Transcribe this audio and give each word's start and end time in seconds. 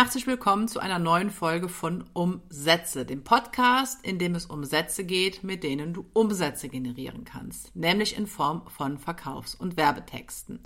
herzlich 0.00 0.26
willkommen 0.26 0.66
zu 0.66 0.80
einer 0.80 0.98
neuen 0.98 1.28
Folge 1.28 1.68
von 1.68 2.04
Umsätze, 2.14 3.04
dem 3.04 3.22
Podcast, 3.22 4.02
in 4.02 4.18
dem 4.18 4.34
es 4.34 4.46
um 4.46 4.64
Sätze 4.64 5.04
geht, 5.04 5.44
mit 5.44 5.62
denen 5.62 5.92
du 5.92 6.06
Umsätze 6.14 6.70
generieren 6.70 7.26
kannst, 7.26 7.76
nämlich 7.76 8.16
in 8.16 8.26
Form 8.26 8.66
von 8.68 8.96
Verkaufs- 8.96 9.54
und 9.54 9.76
Werbetexten. 9.76 10.62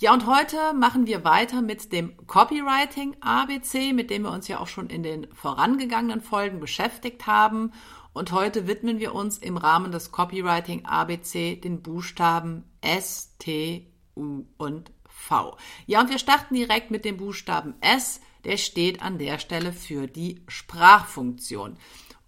Ja, 0.00 0.12
und 0.12 0.26
heute 0.26 0.74
machen 0.74 1.06
wir 1.06 1.24
weiter 1.24 1.62
mit 1.62 1.94
dem 1.94 2.14
Copywriting 2.26 3.16
ABC, 3.20 3.94
mit 3.94 4.10
dem 4.10 4.24
wir 4.24 4.32
uns 4.32 4.48
ja 4.48 4.60
auch 4.60 4.66
schon 4.66 4.90
in 4.90 5.02
den 5.02 5.28
vorangegangenen 5.32 6.20
Folgen 6.20 6.60
beschäftigt 6.60 7.26
haben. 7.26 7.72
Und 8.12 8.32
heute 8.32 8.66
widmen 8.66 8.98
wir 8.98 9.14
uns 9.14 9.38
im 9.38 9.56
Rahmen 9.56 9.92
des 9.92 10.12
Copywriting 10.12 10.84
ABC 10.84 11.56
den 11.56 11.80
Buchstaben 11.80 12.64
S, 12.82 13.34
T, 13.38 13.90
U 14.14 14.44
und 14.58 14.92
V. 15.08 15.56
Ja, 15.86 16.02
und 16.02 16.10
wir 16.10 16.18
starten 16.18 16.54
direkt 16.54 16.90
mit 16.90 17.06
dem 17.06 17.16
Buchstaben 17.16 17.74
S. 17.80 18.20
Der 18.44 18.56
steht 18.56 19.02
an 19.02 19.18
der 19.18 19.38
Stelle 19.38 19.72
für 19.72 20.06
die 20.06 20.42
Sprachfunktion. 20.48 21.76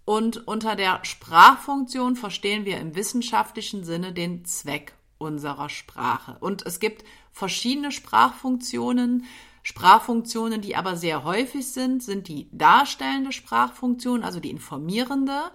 Und 0.05 0.47
unter 0.47 0.75
der 0.75 0.99
Sprachfunktion 1.03 2.15
verstehen 2.15 2.65
wir 2.65 2.79
im 2.79 2.95
wissenschaftlichen 2.95 3.83
Sinne 3.83 4.13
den 4.13 4.45
Zweck 4.45 4.93
unserer 5.17 5.69
Sprache. 5.69 6.37
Und 6.39 6.65
es 6.65 6.79
gibt 6.79 7.05
verschiedene 7.31 7.91
Sprachfunktionen. 7.91 9.25
Sprachfunktionen, 9.63 10.61
die 10.61 10.75
aber 10.75 10.95
sehr 10.97 11.23
häufig 11.23 11.67
sind, 11.67 12.01
sind 12.01 12.27
die 12.27 12.49
darstellende 12.51 13.31
Sprachfunktion, 13.31 14.23
also 14.23 14.39
die 14.39 14.49
informierende, 14.49 15.51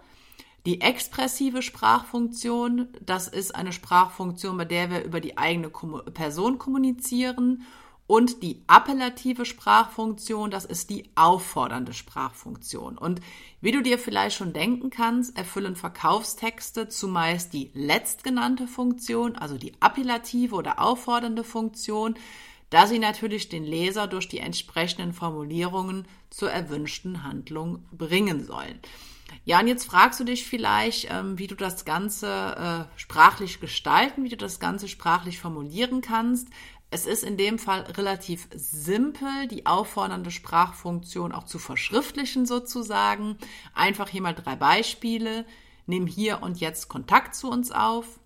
die 0.64 0.80
expressive 0.80 1.62
Sprachfunktion, 1.62 2.88
das 3.04 3.28
ist 3.28 3.54
eine 3.54 3.72
Sprachfunktion, 3.72 4.56
bei 4.56 4.64
der 4.64 4.90
wir 4.90 5.04
über 5.04 5.20
die 5.20 5.38
eigene 5.38 5.70
Person 5.70 6.58
kommunizieren. 6.58 7.64
Und 8.06 8.42
die 8.42 8.62
appellative 8.68 9.44
Sprachfunktion, 9.44 10.50
das 10.50 10.64
ist 10.64 10.90
die 10.90 11.10
auffordernde 11.16 11.92
Sprachfunktion. 11.92 12.96
Und 12.96 13.20
wie 13.60 13.72
du 13.72 13.82
dir 13.82 13.98
vielleicht 13.98 14.36
schon 14.36 14.52
denken 14.52 14.90
kannst, 14.90 15.36
erfüllen 15.36 15.74
Verkaufstexte 15.74 16.88
zumeist 16.88 17.52
die 17.52 17.70
letztgenannte 17.74 18.68
Funktion, 18.68 19.34
also 19.34 19.58
die 19.58 19.72
appellative 19.80 20.54
oder 20.54 20.80
auffordernde 20.80 21.42
Funktion, 21.42 22.14
da 22.70 22.86
sie 22.86 22.98
natürlich 22.98 23.48
den 23.48 23.64
Leser 23.64 24.06
durch 24.06 24.28
die 24.28 24.38
entsprechenden 24.38 25.12
Formulierungen 25.12 26.06
zur 26.30 26.50
erwünschten 26.50 27.24
Handlung 27.24 27.84
bringen 27.90 28.44
sollen. 28.44 28.80
Ja, 29.44 29.60
und 29.60 29.66
jetzt 29.66 29.84
fragst 29.84 30.20
du 30.20 30.24
dich 30.24 30.46
vielleicht, 30.46 31.08
ähm, 31.10 31.38
wie 31.38 31.46
du 31.46 31.54
das 31.54 31.84
Ganze 31.84 32.86
äh, 32.96 32.98
sprachlich 32.98 33.60
gestalten, 33.60 34.24
wie 34.24 34.28
du 34.28 34.36
das 34.36 34.60
Ganze 34.60 34.88
sprachlich 34.88 35.38
formulieren 35.38 36.00
kannst. 36.00 36.48
Es 36.96 37.04
ist 37.04 37.24
in 37.24 37.36
dem 37.36 37.58
Fall 37.58 37.82
relativ 37.82 38.48
simpel, 38.54 39.48
die 39.48 39.66
auffordernde 39.66 40.30
Sprachfunktion 40.30 41.30
auch 41.30 41.44
zu 41.44 41.58
verschriftlichen 41.58 42.46
sozusagen. 42.46 43.36
Einfach 43.74 44.08
hier 44.08 44.22
mal 44.22 44.32
drei 44.32 44.56
Beispiele. 44.56 45.44
Nimm 45.84 46.06
hier 46.06 46.40
und 46.40 46.58
jetzt 46.58 46.88
Kontakt 46.88 47.34
zu 47.34 47.50
uns 47.50 47.70
auf. 47.70 48.18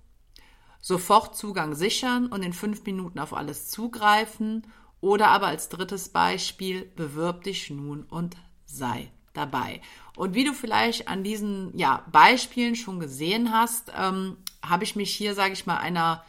Sofort 0.81 1.37
Zugang 1.37 1.75
sichern 1.75 2.29
und 2.29 2.45
in 2.45 2.53
fünf 2.53 2.85
Minuten 2.85 3.19
auf 3.19 3.35
alles 3.35 3.71
zugreifen. 3.71 4.65
Oder 5.01 5.31
aber 5.31 5.49
als 5.49 5.69
drittes 5.69 6.11
Beispiel, 6.11 6.85
bewirb 6.95 7.43
dich 7.43 7.71
nun 7.71 8.05
und 8.05 8.37
sei 8.67 9.11
dabei. 9.33 9.81
Und 10.15 10.37
wie 10.37 10.45
du 10.45 10.53
vielleicht 10.53 11.09
an 11.09 11.25
diesen 11.25 11.77
ja, 11.77 12.05
Beispielen 12.13 12.77
schon 12.77 13.01
gesehen 13.01 13.51
hast, 13.53 13.91
ähm, 13.99 14.37
habe 14.65 14.85
ich 14.85 14.95
mich 14.95 15.13
hier, 15.13 15.35
sage 15.35 15.55
ich 15.55 15.67
mal, 15.67 15.79
einer 15.79 16.23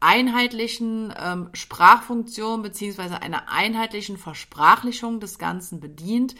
einheitlichen 0.00 1.12
ähm, 1.18 1.50
Sprachfunktion 1.52 2.62
beziehungsweise 2.62 3.22
einer 3.22 3.50
einheitlichen 3.50 4.16
Versprachlichung 4.16 5.20
des 5.20 5.38
Ganzen 5.38 5.80
bedient, 5.80 6.34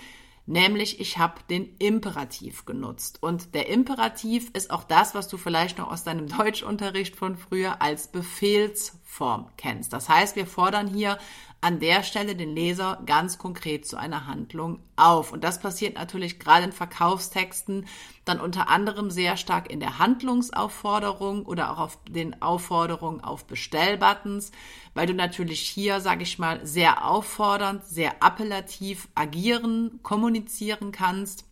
nämlich 0.47 1.01
ich 1.01 1.19
habe 1.19 1.41
den 1.51 1.77
Imperativ 1.79 2.65
genutzt. 2.65 3.23
Und 3.23 3.55
der 3.55 3.69
Imperativ 3.69 4.51
ist 4.55 4.71
auch 4.71 4.85
das, 4.85 5.15
was 5.15 5.29
du 5.29 5.37
vielleicht 5.37 5.79
noch 5.79 5.91
aus 5.91 6.05
deinem 6.05 6.27
Deutschunterricht 6.39 7.17
von 7.17 7.37
früher 7.37 7.83
als 7.83 8.09
Befehlsform 8.09 9.51
kennst. 9.57 9.93
Das 9.93 10.09
heißt, 10.09 10.37
wir 10.37 10.47
fordern 10.47 10.87
hier 10.87 11.19
an 11.61 11.81
der 11.81 12.05
Stelle 12.05 12.37
den 12.37 12.55
Leser 12.55 13.03
ganz 13.05 13.37
konkret 13.37 13.85
zu 13.87 13.97
einer 13.97 14.27
Handlung 14.27 14.81
auf. 14.95 15.33
Und 15.33 15.43
das 15.43 15.61
passiert 15.61 15.97
natürlich 15.97 16.39
gerade 16.39 16.67
in 16.67 16.73
Verkaufstexten 16.73 17.87
dann 18.25 18.41
unter 18.41 18.69
anderem 18.69 19.11
sehr 19.11 19.37
stark 19.37 19.71
in 19.71 19.81
der 19.81 19.99
Handlungsaufforderung 19.99 21.47
oder 21.47 21.73
auch 21.73 21.79
auf 21.79 21.99
den 22.09 22.41
Aufforderungen 22.43 23.21
auf 23.23 23.45
Bestellbuttons, 23.47 24.53
weil 24.95 25.07
du 25.07 25.15
natürlich 25.15 25.61
hier, 25.61 26.01
sage 26.01 26.23
ich 26.23 26.39
mal, 26.39 26.65
sehr 26.65 27.05
auffordernd, 27.05 27.85
sehr 27.85 28.23
appellativ 28.23 29.09
agieren, 29.15 29.99
kommunizieren 30.03 30.93
kannst. 30.93 31.48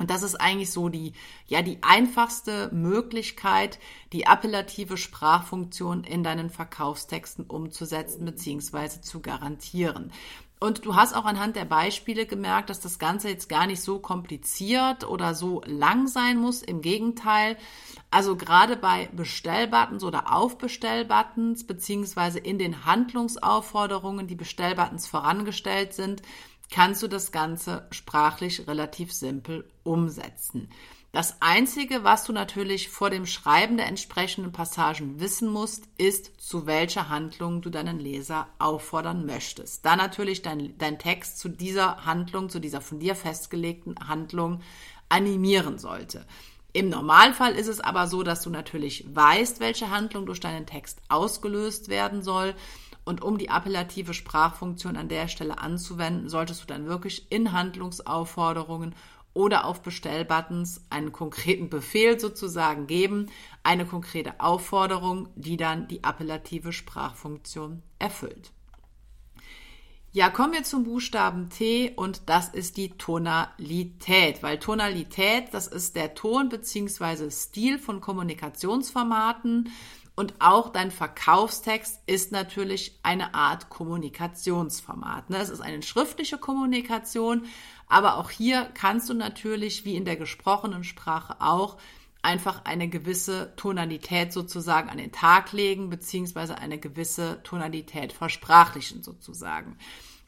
Und 0.00 0.08
das 0.08 0.22
ist 0.22 0.34
eigentlich 0.36 0.70
so 0.70 0.88
die, 0.88 1.12
ja, 1.46 1.60
die 1.60 1.78
einfachste 1.82 2.70
Möglichkeit, 2.72 3.78
die 4.14 4.24
appellative 4.24 4.96
Sprachfunktion 4.96 6.04
in 6.04 6.24
deinen 6.24 6.48
Verkaufstexten 6.48 7.44
umzusetzen 7.44 8.24
bzw. 8.24 9.02
zu 9.02 9.20
garantieren. 9.20 10.10
Und 10.58 10.86
du 10.86 10.94
hast 10.94 11.14
auch 11.14 11.26
anhand 11.26 11.54
der 11.54 11.66
Beispiele 11.66 12.24
gemerkt, 12.24 12.70
dass 12.70 12.80
das 12.80 12.98
Ganze 12.98 13.28
jetzt 13.28 13.50
gar 13.50 13.66
nicht 13.66 13.82
so 13.82 13.98
kompliziert 13.98 15.06
oder 15.06 15.34
so 15.34 15.60
lang 15.66 16.06
sein 16.06 16.38
muss. 16.38 16.62
Im 16.62 16.80
Gegenteil, 16.80 17.58
also 18.10 18.36
gerade 18.36 18.76
bei 18.76 19.10
Bestellbuttons 19.12 20.02
oder 20.02 20.34
Aufbestellbuttons 20.34 21.66
beziehungsweise 21.66 22.38
in 22.38 22.58
den 22.58 22.86
Handlungsaufforderungen, 22.86 24.26
die 24.28 24.34
Bestellbuttons 24.34 25.06
vorangestellt 25.06 25.92
sind, 25.92 26.22
kannst 26.70 27.02
du 27.02 27.08
das 27.08 27.32
Ganze 27.32 27.86
sprachlich 27.90 28.66
relativ 28.66 29.12
simpel 29.12 29.68
umsetzen. 29.82 30.68
Das 31.12 31.42
Einzige, 31.42 32.04
was 32.04 32.22
du 32.22 32.32
natürlich 32.32 32.88
vor 32.88 33.10
dem 33.10 33.26
Schreiben 33.26 33.76
der 33.76 33.88
entsprechenden 33.88 34.52
Passagen 34.52 35.18
wissen 35.18 35.48
musst, 35.48 35.88
ist, 35.98 36.40
zu 36.40 36.66
welcher 36.66 37.08
Handlung 37.08 37.62
du 37.62 37.70
deinen 37.70 37.98
Leser 37.98 38.46
auffordern 38.60 39.26
möchtest. 39.26 39.84
Da 39.84 39.96
natürlich 39.96 40.42
dein, 40.42 40.78
dein 40.78 41.00
Text 41.00 41.40
zu 41.40 41.48
dieser 41.48 42.04
Handlung, 42.04 42.48
zu 42.48 42.60
dieser 42.60 42.80
von 42.80 43.00
dir 43.00 43.16
festgelegten 43.16 43.96
Handlung 44.06 44.60
animieren 45.08 45.78
sollte. 45.78 46.24
Im 46.72 46.88
Normalfall 46.88 47.56
ist 47.56 47.66
es 47.66 47.80
aber 47.80 48.06
so, 48.06 48.22
dass 48.22 48.42
du 48.42 48.50
natürlich 48.50 49.04
weißt, 49.12 49.58
welche 49.58 49.90
Handlung 49.90 50.26
durch 50.26 50.38
deinen 50.38 50.66
Text 50.66 51.02
ausgelöst 51.08 51.88
werden 51.88 52.22
soll 52.22 52.54
und 53.04 53.22
um 53.22 53.38
die 53.38 53.48
appellative 53.48 54.14
Sprachfunktion 54.14 54.96
an 54.96 55.08
der 55.08 55.28
Stelle 55.28 55.58
anzuwenden, 55.58 56.28
solltest 56.28 56.62
du 56.62 56.66
dann 56.66 56.86
wirklich 56.86 57.30
in 57.30 57.52
Handlungsaufforderungen 57.52 58.94
oder 59.32 59.64
auf 59.64 59.82
Bestellbuttons 59.82 60.82
einen 60.90 61.12
konkreten 61.12 61.70
Befehl 61.70 62.18
sozusagen 62.18 62.86
geben, 62.86 63.26
eine 63.62 63.86
konkrete 63.86 64.40
Aufforderung, 64.40 65.28
die 65.36 65.56
dann 65.56 65.88
die 65.88 66.02
appellative 66.04 66.72
Sprachfunktion 66.72 67.82
erfüllt. 67.98 68.52
Ja, 70.12 70.28
kommen 70.28 70.54
wir 70.54 70.64
zum 70.64 70.82
Buchstaben 70.82 71.50
T 71.50 71.92
und 71.94 72.22
das 72.26 72.48
ist 72.48 72.76
die 72.76 72.88
Tonalität, 72.88 74.42
weil 74.42 74.58
Tonalität, 74.58 75.44
das 75.52 75.68
ist 75.68 75.94
der 75.94 76.14
Ton 76.14 76.48
bzw. 76.48 77.30
Stil 77.30 77.78
von 77.78 78.00
Kommunikationsformaten. 78.00 79.70
Und 80.20 80.34
auch 80.38 80.68
dein 80.68 80.90
Verkaufstext 80.90 82.02
ist 82.04 82.30
natürlich 82.30 83.00
eine 83.02 83.32
Art 83.32 83.70
Kommunikationsformat. 83.70 85.30
Ne? 85.30 85.38
Es 85.38 85.48
ist 85.48 85.62
eine 85.62 85.82
schriftliche 85.82 86.36
Kommunikation, 86.36 87.46
aber 87.86 88.18
auch 88.18 88.28
hier 88.28 88.68
kannst 88.74 89.08
du 89.08 89.14
natürlich, 89.14 89.86
wie 89.86 89.96
in 89.96 90.04
der 90.04 90.16
gesprochenen 90.16 90.84
Sprache 90.84 91.40
auch, 91.40 91.78
einfach 92.20 92.66
eine 92.66 92.90
gewisse 92.90 93.54
Tonalität 93.56 94.34
sozusagen 94.34 94.90
an 94.90 94.98
den 94.98 95.10
Tag 95.10 95.52
legen, 95.52 95.88
beziehungsweise 95.88 96.58
eine 96.58 96.76
gewisse 96.76 97.42
Tonalität 97.42 98.12
versprachlichen 98.12 99.02
sozusagen. 99.02 99.78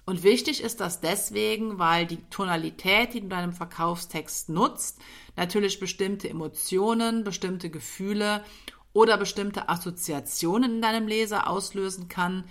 Und 0.07 0.23
wichtig 0.23 0.63
ist 0.63 0.81
das 0.81 1.03
deswegen, 1.03 1.79
weil 1.79 2.07
die 2.07 2.23
Tonalität, 2.31 3.13
die 3.13 3.19
du 3.19 3.25
in 3.25 3.29
deinem 3.29 3.53
Verkaufstext 3.53 4.49
nutzt, 4.49 5.03
natürlich 5.37 5.81
bestimmte 5.81 6.31
Emotionen, 6.31 7.25
bestimmte 7.25 7.69
Gefühle 7.69 8.43
oder 8.93 9.17
bestimmte 9.17 9.69
Assoziationen 9.69 10.77
in 10.77 10.83
deinem 10.83 11.07
Leser 11.07 11.49
auslösen 11.49 12.09
kann, 12.09 12.45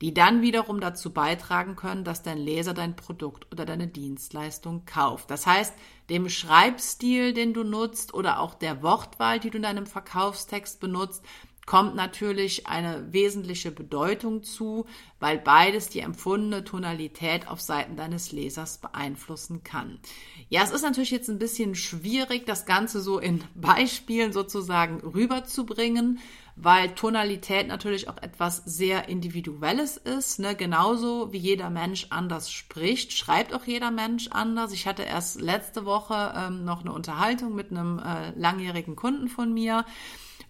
die 0.00 0.12
dann 0.12 0.42
wiederum 0.42 0.80
dazu 0.80 1.12
beitragen 1.12 1.76
können, 1.76 2.04
dass 2.04 2.22
dein 2.22 2.38
Leser 2.38 2.74
dein 2.74 2.96
Produkt 2.96 3.50
oder 3.52 3.64
deine 3.64 3.86
Dienstleistung 3.86 4.84
kauft. 4.84 5.30
Das 5.30 5.46
heißt, 5.46 5.72
dem 6.10 6.28
Schreibstil, 6.28 7.32
den 7.32 7.54
du 7.54 7.62
nutzt 7.62 8.12
oder 8.12 8.40
auch 8.40 8.54
der 8.54 8.82
Wortwahl, 8.82 9.38
die 9.40 9.50
du 9.50 9.56
in 9.56 9.62
deinem 9.62 9.86
Verkaufstext 9.86 10.80
benutzt, 10.80 11.24
kommt 11.66 11.94
natürlich 11.94 12.66
eine 12.66 13.12
wesentliche 13.12 13.70
Bedeutung 13.70 14.42
zu, 14.42 14.86
weil 15.18 15.38
beides 15.38 15.88
die 15.88 16.00
empfundene 16.00 16.64
Tonalität 16.64 17.48
auf 17.48 17.60
Seiten 17.60 17.96
deines 17.96 18.32
Lesers 18.32 18.78
beeinflussen 18.78 19.62
kann. 19.64 19.98
Ja, 20.50 20.62
es 20.62 20.70
ist 20.70 20.82
natürlich 20.82 21.10
jetzt 21.10 21.30
ein 21.30 21.38
bisschen 21.38 21.74
schwierig, 21.74 22.44
das 22.46 22.66
Ganze 22.66 23.00
so 23.00 23.18
in 23.18 23.42
Beispielen 23.54 24.32
sozusagen 24.32 25.00
rüberzubringen, 25.00 26.18
weil 26.56 26.94
Tonalität 26.94 27.66
natürlich 27.66 28.08
auch 28.08 28.18
etwas 28.18 28.58
sehr 28.64 29.08
Individuelles 29.08 29.96
ist. 29.96 30.38
Ne? 30.38 30.54
Genauso 30.54 31.32
wie 31.32 31.38
jeder 31.38 31.70
Mensch 31.70 32.06
anders 32.10 32.52
spricht, 32.52 33.12
schreibt 33.12 33.54
auch 33.54 33.64
jeder 33.64 33.90
Mensch 33.90 34.28
anders. 34.28 34.72
Ich 34.72 34.86
hatte 34.86 35.02
erst 35.02 35.40
letzte 35.40 35.84
Woche 35.84 36.32
ähm, 36.36 36.64
noch 36.64 36.82
eine 36.82 36.92
Unterhaltung 36.92 37.54
mit 37.54 37.70
einem 37.70 37.98
äh, 37.98 38.30
langjährigen 38.38 38.94
Kunden 38.94 39.28
von 39.28 39.52
mir 39.52 39.84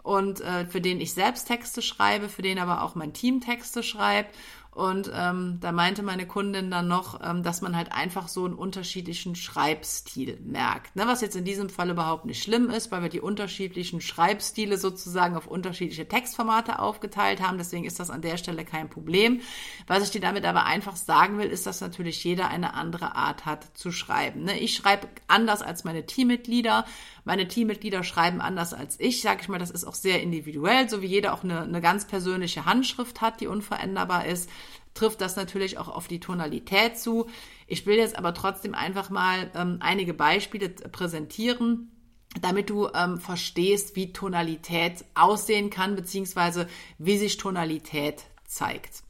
und 0.05 0.43
äh, 0.43 0.67
für 0.67 0.83
den 0.83 1.01
ich 1.01 1.15
selbst 1.15 1.47
Texte 1.47 1.81
schreibe, 1.81 2.29
für 2.29 2.43
den 2.43 2.59
aber 2.59 2.83
auch 2.83 2.95
mein 2.95 3.15
Team 3.15 3.41
Texte 3.41 3.83
schreibt. 3.83 4.37
Und 4.71 5.09
ähm, 5.15 5.59
da 5.61 5.71
meinte 5.71 6.03
meine 6.03 6.27
Kundin 6.27 6.69
dann 6.69 6.89
noch, 6.89 7.21
ähm, 7.23 7.45
dass 7.45 7.63
man 7.63 7.77
halt 7.77 7.93
einfach 7.93 8.27
so 8.27 8.45
einen 8.45 8.55
unterschiedlichen 8.55 9.37
Schreibstil 9.37 10.41
merkt. 10.43 10.97
Ne? 10.97 11.05
Was 11.07 11.21
jetzt 11.21 11.37
in 11.37 11.45
diesem 11.45 11.71
Fall 11.71 11.91
überhaupt 11.91 12.25
nicht 12.25 12.43
schlimm 12.43 12.71
ist, 12.71 12.91
weil 12.91 13.03
wir 13.03 13.09
die 13.09 13.21
unterschiedlichen 13.21 14.01
Schreibstile 14.01 14.77
sozusagen 14.77 15.37
auf 15.37 15.47
unterschiedliche 15.47 16.09
Textformate 16.09 16.81
aufgeteilt 16.81 17.41
haben. 17.41 17.57
Deswegen 17.57 17.85
ist 17.85 18.01
das 18.01 18.11
an 18.11 18.21
der 18.21 18.37
Stelle 18.37 18.65
kein 18.65 18.91
Problem. 18.91 19.41
Was 19.87 20.03
ich 20.03 20.11
dir 20.11 20.21
damit 20.21 20.45
aber 20.45 20.65
einfach 20.65 20.97
sagen 20.97 21.39
will, 21.39 21.47
ist, 21.47 21.67
dass 21.67 21.81
natürlich 21.81 22.25
jeder 22.25 22.49
eine 22.49 22.75
andere 22.75 23.15
Art 23.15 23.47
hat 23.47 23.79
zu 23.79 23.93
schreiben. 23.93 24.43
Ne? 24.43 24.59
Ich 24.59 24.75
schreibe 24.75 25.07
anders 25.29 25.63
als 25.63 25.85
meine 25.85 26.05
Teammitglieder. 26.05 26.85
Meine 27.25 27.49
Teammitglieder 27.49 28.05
schreiben 28.05 28.41
anders 28.41 28.75
als 28.75 29.01
ich. 29.01 29.23
Sag 29.23 29.41
ich 29.41 29.49
mal, 29.49 29.59
das 29.59 29.71
ist 29.71 29.85
auch 29.85 29.95
sehr 29.95 30.23
individuell, 30.23 30.89
so 30.89 31.01
wie 31.01 31.07
jeder 31.07 31.33
auch 31.33 31.43
eine, 31.43 31.63
eine 31.63 31.81
ganz 31.81 32.07
persönliche 32.07 32.67
Handschrift 32.67 33.21
hat, 33.21 33.41
die 33.41 33.47
unveränderbar 33.47 34.27
ist 34.27 34.49
trifft 34.95 35.21
das 35.21 35.37
natürlich 35.37 35.77
auch 35.79 35.89
auf 35.89 36.09
die 36.09 36.21
Tonalität 36.21 36.99
zu. 36.99 37.27
Ich 37.67 37.85
will 37.85 37.97
jetzt 37.97 38.17
aber 38.17 38.33
trotzdem 38.33 38.75
einfach 38.75 39.11
mal 39.11 39.51
ähm, 39.55 39.79
einige 39.81 40.15
Beispiele 40.15 40.71
präsentieren, 40.71 41.91
damit 42.41 42.71
du 42.71 42.89
ähm, 42.95 43.19
verstehst, 43.19 43.97
wie 43.97 44.13
Tonalität 44.13 45.05
aussehen 45.15 45.71
kann, 45.71 45.97
beziehungsweise 45.97 46.69
wie 46.99 47.19
sich 47.19 47.37
Tonalität 47.37 48.25
zeigt. 48.47 49.04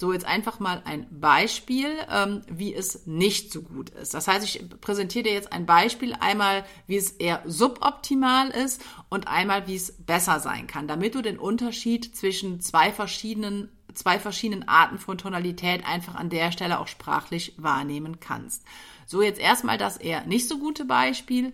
So, 0.00 0.12
jetzt 0.12 0.26
einfach 0.26 0.60
mal 0.60 0.80
ein 0.84 1.08
Beispiel, 1.10 1.88
ähm, 2.08 2.42
wie 2.48 2.72
es 2.72 3.04
nicht 3.08 3.52
so 3.52 3.62
gut 3.62 3.90
ist. 3.90 4.14
Das 4.14 4.28
heißt, 4.28 4.44
ich 4.44 4.80
präsentiere 4.80 5.24
dir 5.24 5.32
jetzt 5.32 5.52
ein 5.52 5.66
Beispiel, 5.66 6.14
einmal, 6.20 6.64
wie 6.86 6.94
es 6.94 7.10
eher 7.10 7.42
suboptimal 7.46 8.50
ist 8.50 8.80
und 9.08 9.26
einmal, 9.26 9.66
wie 9.66 9.74
es 9.74 9.90
besser 9.90 10.38
sein 10.38 10.68
kann, 10.68 10.86
damit 10.86 11.16
du 11.16 11.20
den 11.20 11.36
Unterschied 11.36 12.14
zwischen 12.14 12.60
zwei 12.60 12.92
verschiedenen 12.92 13.70
zwei 13.92 14.20
verschiedenen 14.20 14.68
Arten 14.68 15.00
von 15.00 15.18
Tonalität 15.18 15.84
einfach 15.84 16.14
an 16.14 16.30
der 16.30 16.52
Stelle 16.52 16.78
auch 16.78 16.86
sprachlich 16.86 17.54
wahrnehmen 17.56 18.20
kannst. 18.20 18.62
So, 19.04 19.20
jetzt 19.20 19.40
erstmal 19.40 19.78
das 19.78 19.96
eher 19.96 20.24
nicht 20.26 20.46
so 20.46 20.60
gute 20.60 20.84
Beispiel. 20.84 21.52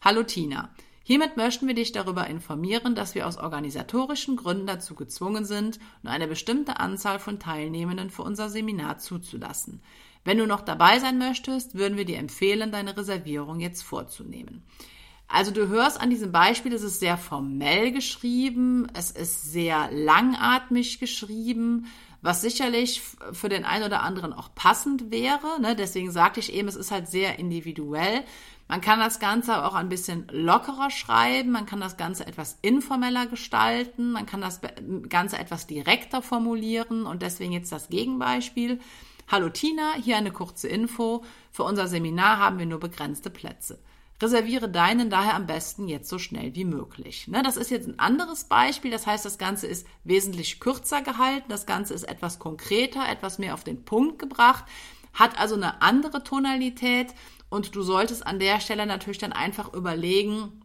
Hallo 0.00 0.22
Tina. 0.22 0.70
Hiermit 1.04 1.36
möchten 1.36 1.66
wir 1.66 1.74
dich 1.74 1.92
darüber 1.92 2.26
informieren, 2.28 2.94
dass 2.94 3.14
wir 3.14 3.26
aus 3.26 3.36
organisatorischen 3.36 4.36
Gründen 4.36 4.66
dazu 4.66 4.94
gezwungen 4.94 5.44
sind, 5.44 5.80
nur 6.02 6.12
eine 6.12 6.28
bestimmte 6.28 6.78
Anzahl 6.78 7.18
von 7.18 7.40
Teilnehmenden 7.40 8.10
für 8.10 8.22
unser 8.22 8.48
Seminar 8.48 8.98
zuzulassen. 8.98 9.82
Wenn 10.24 10.38
du 10.38 10.46
noch 10.46 10.60
dabei 10.60 11.00
sein 11.00 11.18
möchtest, 11.18 11.74
würden 11.74 11.96
wir 11.96 12.04
dir 12.04 12.18
empfehlen, 12.18 12.70
deine 12.70 12.96
Reservierung 12.96 13.58
jetzt 13.58 13.82
vorzunehmen. 13.82 14.62
Also 15.26 15.50
du 15.50 15.68
hörst 15.68 16.00
an 16.00 16.10
diesem 16.10 16.30
Beispiel, 16.30 16.72
es 16.74 16.82
ist 16.82 17.00
sehr 17.00 17.16
formell 17.16 17.90
geschrieben, 17.90 18.86
es 18.92 19.10
ist 19.10 19.50
sehr 19.50 19.90
langatmig 19.90 21.00
geschrieben, 21.00 21.86
was 22.20 22.42
sicherlich 22.42 23.00
für 23.32 23.48
den 23.48 23.64
einen 23.64 23.84
oder 23.84 24.02
anderen 24.02 24.32
auch 24.32 24.54
passend 24.54 25.10
wäre. 25.10 25.60
Ne? 25.60 25.74
Deswegen 25.74 26.12
sagte 26.12 26.38
ich 26.38 26.52
eben, 26.52 26.68
es 26.68 26.76
ist 26.76 26.92
halt 26.92 27.08
sehr 27.08 27.38
individuell. 27.38 28.22
Man 28.72 28.80
kann 28.80 29.00
das 29.00 29.20
Ganze 29.20 29.66
auch 29.66 29.74
ein 29.74 29.90
bisschen 29.90 30.26
lockerer 30.30 30.88
schreiben, 30.88 31.50
man 31.50 31.66
kann 31.66 31.78
das 31.78 31.98
Ganze 31.98 32.26
etwas 32.26 32.56
informeller 32.62 33.26
gestalten, 33.26 34.12
man 34.12 34.24
kann 34.24 34.40
das 34.40 34.62
Ganze 35.10 35.38
etwas 35.38 35.66
direkter 35.66 36.22
formulieren 36.22 37.04
und 37.04 37.20
deswegen 37.20 37.52
jetzt 37.52 37.70
das 37.70 37.90
Gegenbeispiel. 37.90 38.80
Hallo 39.30 39.50
Tina, 39.50 39.92
hier 40.02 40.16
eine 40.16 40.32
kurze 40.32 40.68
Info. 40.68 41.22
Für 41.50 41.64
unser 41.64 41.86
Seminar 41.86 42.38
haben 42.38 42.58
wir 42.58 42.64
nur 42.64 42.80
begrenzte 42.80 43.28
Plätze. 43.28 43.78
Reserviere 44.22 44.70
deinen 44.70 45.10
daher 45.10 45.34
am 45.34 45.46
besten 45.46 45.86
jetzt 45.86 46.08
so 46.08 46.18
schnell 46.18 46.54
wie 46.54 46.64
möglich. 46.64 47.28
Ne, 47.28 47.42
das 47.42 47.58
ist 47.58 47.70
jetzt 47.70 47.88
ein 47.88 47.98
anderes 47.98 48.44
Beispiel. 48.44 48.90
Das 48.90 49.06
heißt, 49.06 49.26
das 49.26 49.36
Ganze 49.36 49.66
ist 49.66 49.86
wesentlich 50.04 50.60
kürzer 50.60 51.02
gehalten. 51.02 51.50
Das 51.50 51.66
Ganze 51.66 51.92
ist 51.92 52.04
etwas 52.04 52.38
konkreter, 52.38 53.06
etwas 53.06 53.38
mehr 53.38 53.52
auf 53.52 53.64
den 53.64 53.84
Punkt 53.84 54.18
gebracht, 54.18 54.64
hat 55.14 55.38
also 55.38 55.54
eine 55.54 55.82
andere 55.82 56.24
Tonalität 56.24 57.14
und 57.48 57.74
du 57.74 57.82
solltest 57.82 58.26
an 58.26 58.38
der 58.38 58.60
Stelle 58.60 58.86
natürlich 58.86 59.18
dann 59.18 59.32
einfach 59.32 59.72
überlegen, 59.74 60.62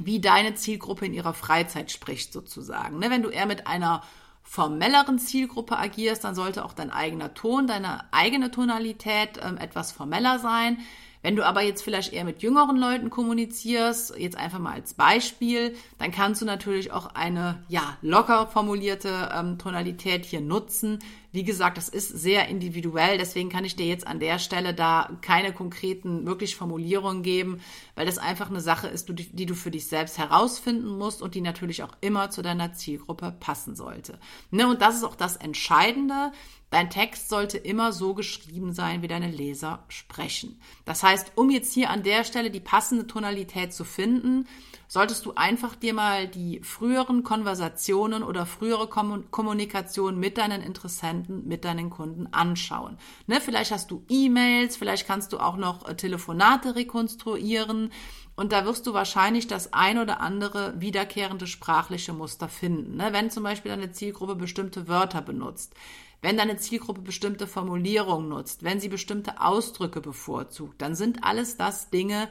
wie 0.00 0.20
deine 0.20 0.54
Zielgruppe 0.54 1.06
in 1.06 1.14
ihrer 1.14 1.34
Freizeit 1.34 1.90
spricht 1.90 2.32
sozusagen. 2.32 2.98
Ne? 2.98 3.10
Wenn 3.10 3.22
du 3.22 3.30
eher 3.30 3.46
mit 3.46 3.66
einer 3.66 4.02
formelleren 4.42 5.18
Zielgruppe 5.18 5.78
agierst, 5.78 6.24
dann 6.24 6.34
sollte 6.34 6.64
auch 6.64 6.72
dein 6.72 6.90
eigener 6.90 7.34
Ton, 7.34 7.66
deine 7.66 8.12
eigene 8.12 8.50
Tonalität 8.50 9.40
ähm, 9.42 9.56
etwas 9.58 9.92
formeller 9.92 10.38
sein. 10.38 10.78
Wenn 11.22 11.36
du 11.36 11.44
aber 11.44 11.60
jetzt 11.60 11.82
vielleicht 11.82 12.14
eher 12.14 12.24
mit 12.24 12.42
jüngeren 12.42 12.78
Leuten 12.78 13.10
kommunizierst, 13.10 14.16
jetzt 14.16 14.38
einfach 14.38 14.58
mal 14.58 14.72
als 14.72 14.94
Beispiel, 14.94 15.76
dann 15.98 16.12
kannst 16.12 16.40
du 16.40 16.46
natürlich 16.46 16.92
auch 16.92 17.14
eine 17.14 17.62
ja 17.68 17.98
locker 18.00 18.46
formulierte 18.46 19.30
ähm, 19.34 19.58
Tonalität 19.58 20.24
hier 20.24 20.40
nutzen. 20.40 20.98
Wie 21.32 21.44
gesagt, 21.44 21.76
das 21.76 21.88
ist 21.88 22.08
sehr 22.08 22.48
individuell, 22.48 23.16
deswegen 23.16 23.50
kann 23.50 23.64
ich 23.64 23.76
dir 23.76 23.86
jetzt 23.86 24.06
an 24.06 24.18
der 24.18 24.38
Stelle 24.38 24.74
da 24.74 25.10
keine 25.20 25.52
konkreten 25.52 26.26
wirklich 26.26 26.56
Formulierungen 26.56 27.22
geben, 27.22 27.60
weil 27.94 28.06
das 28.06 28.18
einfach 28.18 28.50
eine 28.50 28.60
Sache 28.60 28.88
ist, 28.88 29.08
die 29.08 29.46
du 29.46 29.54
für 29.54 29.70
dich 29.70 29.86
selbst 29.86 30.18
herausfinden 30.18 30.98
musst 30.98 31.22
und 31.22 31.34
die 31.36 31.40
natürlich 31.40 31.84
auch 31.84 31.92
immer 32.00 32.30
zu 32.30 32.42
deiner 32.42 32.72
Zielgruppe 32.72 33.34
passen 33.38 33.76
sollte. 33.76 34.18
Ne, 34.50 34.66
und 34.66 34.82
das 34.82 34.96
ist 34.96 35.04
auch 35.04 35.14
das 35.14 35.36
Entscheidende. 35.36 36.32
Dein 36.70 36.90
Text 36.90 37.28
sollte 37.28 37.58
immer 37.58 37.92
so 37.92 38.14
geschrieben 38.14 38.72
sein, 38.72 39.02
wie 39.02 39.08
deine 39.08 39.30
Leser 39.30 39.84
sprechen. 39.88 40.60
Das 40.84 41.02
heißt, 41.02 41.32
um 41.34 41.50
jetzt 41.50 41.74
hier 41.74 41.90
an 41.90 42.02
der 42.02 42.24
Stelle 42.24 42.50
die 42.50 42.60
passende 42.60 43.06
Tonalität 43.06 43.72
zu 43.72 43.84
finden, 43.84 44.46
solltest 44.90 45.24
du 45.24 45.34
einfach 45.36 45.76
dir 45.76 45.94
mal 45.94 46.26
die 46.26 46.60
früheren 46.64 47.22
Konversationen 47.22 48.24
oder 48.24 48.44
frühere 48.44 48.88
Kommunikation 48.88 50.18
mit 50.18 50.36
deinen 50.36 50.62
Interessenten, 50.62 51.46
mit 51.46 51.64
deinen 51.64 51.90
Kunden 51.90 52.26
anschauen. 52.32 52.98
Ne, 53.28 53.40
vielleicht 53.40 53.70
hast 53.70 53.92
du 53.92 54.04
E-Mails, 54.08 54.76
vielleicht 54.76 55.06
kannst 55.06 55.32
du 55.32 55.38
auch 55.38 55.56
noch 55.56 55.88
äh, 55.88 55.94
Telefonate 55.94 56.74
rekonstruieren. 56.74 57.92
Und 58.34 58.50
da 58.50 58.64
wirst 58.64 58.84
du 58.84 58.92
wahrscheinlich 58.92 59.46
das 59.46 59.72
ein 59.72 59.96
oder 59.96 60.20
andere 60.20 60.80
wiederkehrende 60.80 61.46
sprachliche 61.46 62.12
Muster 62.12 62.48
finden. 62.48 62.96
Ne? 62.96 63.12
Wenn 63.12 63.30
zum 63.30 63.44
Beispiel 63.44 63.70
deine 63.70 63.92
Zielgruppe 63.92 64.34
bestimmte 64.34 64.88
Wörter 64.88 65.22
benutzt, 65.22 65.72
wenn 66.20 66.36
deine 66.36 66.56
Zielgruppe 66.56 67.02
bestimmte 67.02 67.46
Formulierungen 67.46 68.28
nutzt, 68.28 68.64
wenn 68.64 68.80
sie 68.80 68.88
bestimmte 68.88 69.40
Ausdrücke 69.40 70.00
bevorzugt, 70.00 70.82
dann 70.82 70.96
sind 70.96 71.22
alles 71.22 71.56
das 71.56 71.90
Dinge, 71.90 72.28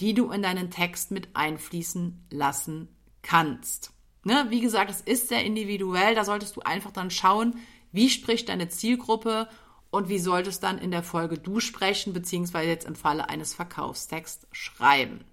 die 0.00 0.14
du 0.14 0.30
in 0.30 0.42
deinen 0.42 0.70
Text 0.70 1.10
mit 1.10 1.28
einfließen 1.34 2.26
lassen 2.30 2.88
kannst. 3.22 3.92
Ne? 4.24 4.46
Wie 4.48 4.60
gesagt, 4.60 4.90
es 4.90 5.00
ist 5.00 5.28
sehr 5.28 5.44
individuell, 5.44 6.14
da 6.14 6.24
solltest 6.24 6.56
du 6.56 6.60
einfach 6.60 6.90
dann 6.90 7.10
schauen, 7.10 7.56
wie 7.92 8.10
spricht 8.10 8.48
deine 8.48 8.68
Zielgruppe 8.68 9.48
und 9.90 10.08
wie 10.08 10.18
solltest 10.18 10.62
dann 10.62 10.78
in 10.78 10.90
der 10.90 11.02
Folge 11.02 11.38
du 11.38 11.60
sprechen, 11.60 12.12
beziehungsweise 12.12 12.68
jetzt 12.68 12.86
im 12.86 12.94
Falle 12.94 13.28
eines 13.28 13.54
Verkaufstexts 13.54 14.46
schreiben. 14.52 15.24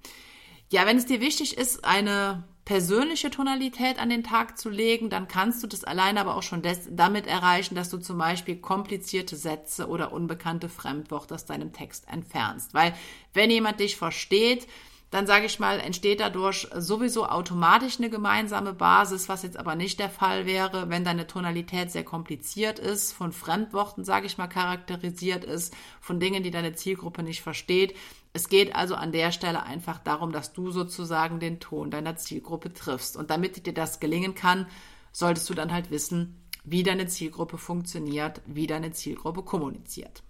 Ja, 0.69 0.85
wenn 0.85 0.97
es 0.97 1.05
dir 1.05 1.21
wichtig 1.21 1.57
ist, 1.57 1.85
eine 1.85 2.43
persönliche 2.67 3.31
Tonalität 3.31 3.97
an 3.97 4.09
den 4.09 4.25
Tag 4.25 4.57
zu 4.57 4.69
legen, 4.69 5.09
dann 5.09 5.29
kannst 5.29 5.63
du 5.63 5.67
das 5.67 5.85
alleine 5.85 6.19
aber 6.19 6.35
auch 6.35 6.43
schon 6.43 6.61
damit 6.91 7.25
erreichen, 7.25 7.75
dass 7.75 7.89
du 7.89 7.97
zum 7.97 8.17
Beispiel 8.17 8.57
komplizierte 8.57 9.37
Sätze 9.37 9.87
oder 9.87 10.11
unbekannte 10.11 10.67
Fremdworte 10.67 11.35
aus 11.35 11.45
deinem 11.45 11.71
Text 11.71 12.09
entfernst. 12.11 12.73
Weil 12.73 12.93
wenn 13.33 13.49
jemand 13.49 13.79
dich 13.79 13.95
versteht, 13.95 14.67
dann 15.11 15.25
sage 15.25 15.45
ich 15.45 15.59
mal, 15.59 15.79
entsteht 15.79 16.19
dadurch 16.19 16.67
sowieso 16.75 17.25
automatisch 17.25 17.99
eine 17.99 18.09
gemeinsame 18.09 18.73
Basis, 18.73 19.29
was 19.29 19.43
jetzt 19.43 19.57
aber 19.57 19.75
nicht 19.75 19.97
der 20.01 20.09
Fall 20.09 20.45
wäre, 20.45 20.89
wenn 20.89 21.05
deine 21.05 21.25
Tonalität 21.25 21.89
sehr 21.91 22.03
kompliziert 22.03 22.79
ist, 22.79 23.13
von 23.13 23.31
Fremdworten, 23.31 24.03
sage 24.03 24.25
ich 24.25 24.37
mal, 24.37 24.47
charakterisiert 24.47 25.45
ist, 25.45 25.73
von 26.01 26.19
Dingen, 26.19 26.43
die 26.43 26.51
deine 26.51 26.73
Zielgruppe 26.73 27.23
nicht 27.23 27.41
versteht. 27.41 27.95
Es 28.37 28.49
geht 28.49 28.75
also 28.75 28.93
an 28.93 29.11
der 29.11 29.31
Stelle 29.31 29.63
einfach 29.63 29.97
darum, 29.97 30.31
dass 30.31 30.53
du 30.53 30.69
sozusagen 30.69 31.39
den 31.39 31.59
Ton 31.59 31.89
deiner 31.89 32.17
Zielgruppe 32.17 32.71
triffst. 32.71 33.17
Und 33.17 33.31
damit 33.31 33.65
dir 33.65 33.73
das 33.73 33.99
gelingen 33.99 34.35
kann, 34.35 34.67
solltest 35.11 35.49
du 35.49 35.55
dann 35.55 35.73
halt 35.73 35.89
wissen, 35.89 36.39
wie 36.63 36.83
deine 36.83 37.07
Zielgruppe 37.07 37.57
funktioniert, 37.57 38.43
wie 38.45 38.67
deine 38.67 38.91
Zielgruppe 38.91 39.41
kommuniziert. 39.41 40.21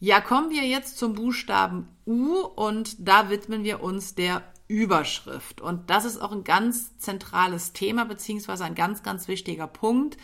Ja, 0.00 0.20
kommen 0.20 0.50
wir 0.50 0.66
jetzt 0.66 0.98
zum 0.98 1.14
Buchstaben 1.14 1.86
U 2.04 2.38
und 2.38 2.96
da 2.98 3.30
widmen 3.30 3.62
wir 3.62 3.80
uns 3.80 4.16
der 4.16 4.42
Überschrift. 4.66 5.60
Und 5.60 5.88
das 5.88 6.04
ist 6.04 6.20
auch 6.20 6.32
ein 6.32 6.42
ganz 6.42 6.98
zentrales 6.98 7.72
Thema, 7.72 8.06
beziehungsweise 8.06 8.64
ein 8.64 8.74
ganz, 8.74 9.04
ganz 9.04 9.28
wichtiger 9.28 9.68
Punkt, 9.68 10.16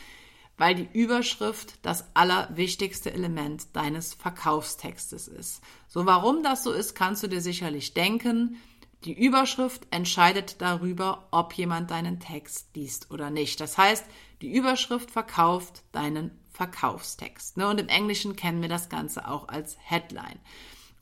weil 0.58 0.74
die 0.74 0.88
Überschrift 0.92 1.78
das 1.82 2.04
allerwichtigste 2.14 3.12
Element 3.12 3.74
deines 3.74 4.12
Verkaufstextes 4.14 5.28
ist. 5.28 5.62
So, 5.86 6.04
warum 6.04 6.42
das 6.42 6.64
so 6.64 6.72
ist, 6.72 6.94
kannst 6.94 7.22
du 7.22 7.28
dir 7.28 7.40
sicherlich 7.40 7.94
denken. 7.94 8.56
Die 9.04 9.12
Überschrift 9.12 9.86
entscheidet 9.90 10.60
darüber, 10.60 11.28
ob 11.30 11.52
jemand 11.54 11.92
deinen 11.92 12.18
Text 12.18 12.74
liest 12.74 13.10
oder 13.12 13.30
nicht. 13.30 13.60
Das 13.60 13.78
heißt, 13.78 14.04
die 14.42 14.52
Überschrift 14.52 15.12
verkauft 15.12 15.84
deinen 15.92 16.32
Verkaufstext. 16.50 17.56
Ne? 17.56 17.68
Und 17.68 17.80
im 17.80 17.88
Englischen 17.88 18.34
kennen 18.34 18.60
wir 18.60 18.68
das 18.68 18.88
Ganze 18.88 19.28
auch 19.28 19.48
als 19.48 19.76
Headline. 19.80 20.40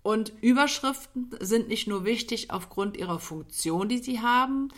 Und 0.03 0.33
Überschriften 0.43 1.31
sind 1.41 1.69
nicht 1.69 1.89
nur 1.89 2.05
wichtig 2.05 2.51
aufgrund 2.51 2.97
ihrer 2.97 3.19
Funktion, 3.19 3.89
die 3.89 3.99
sie 3.99 4.21
haben, 4.21 4.69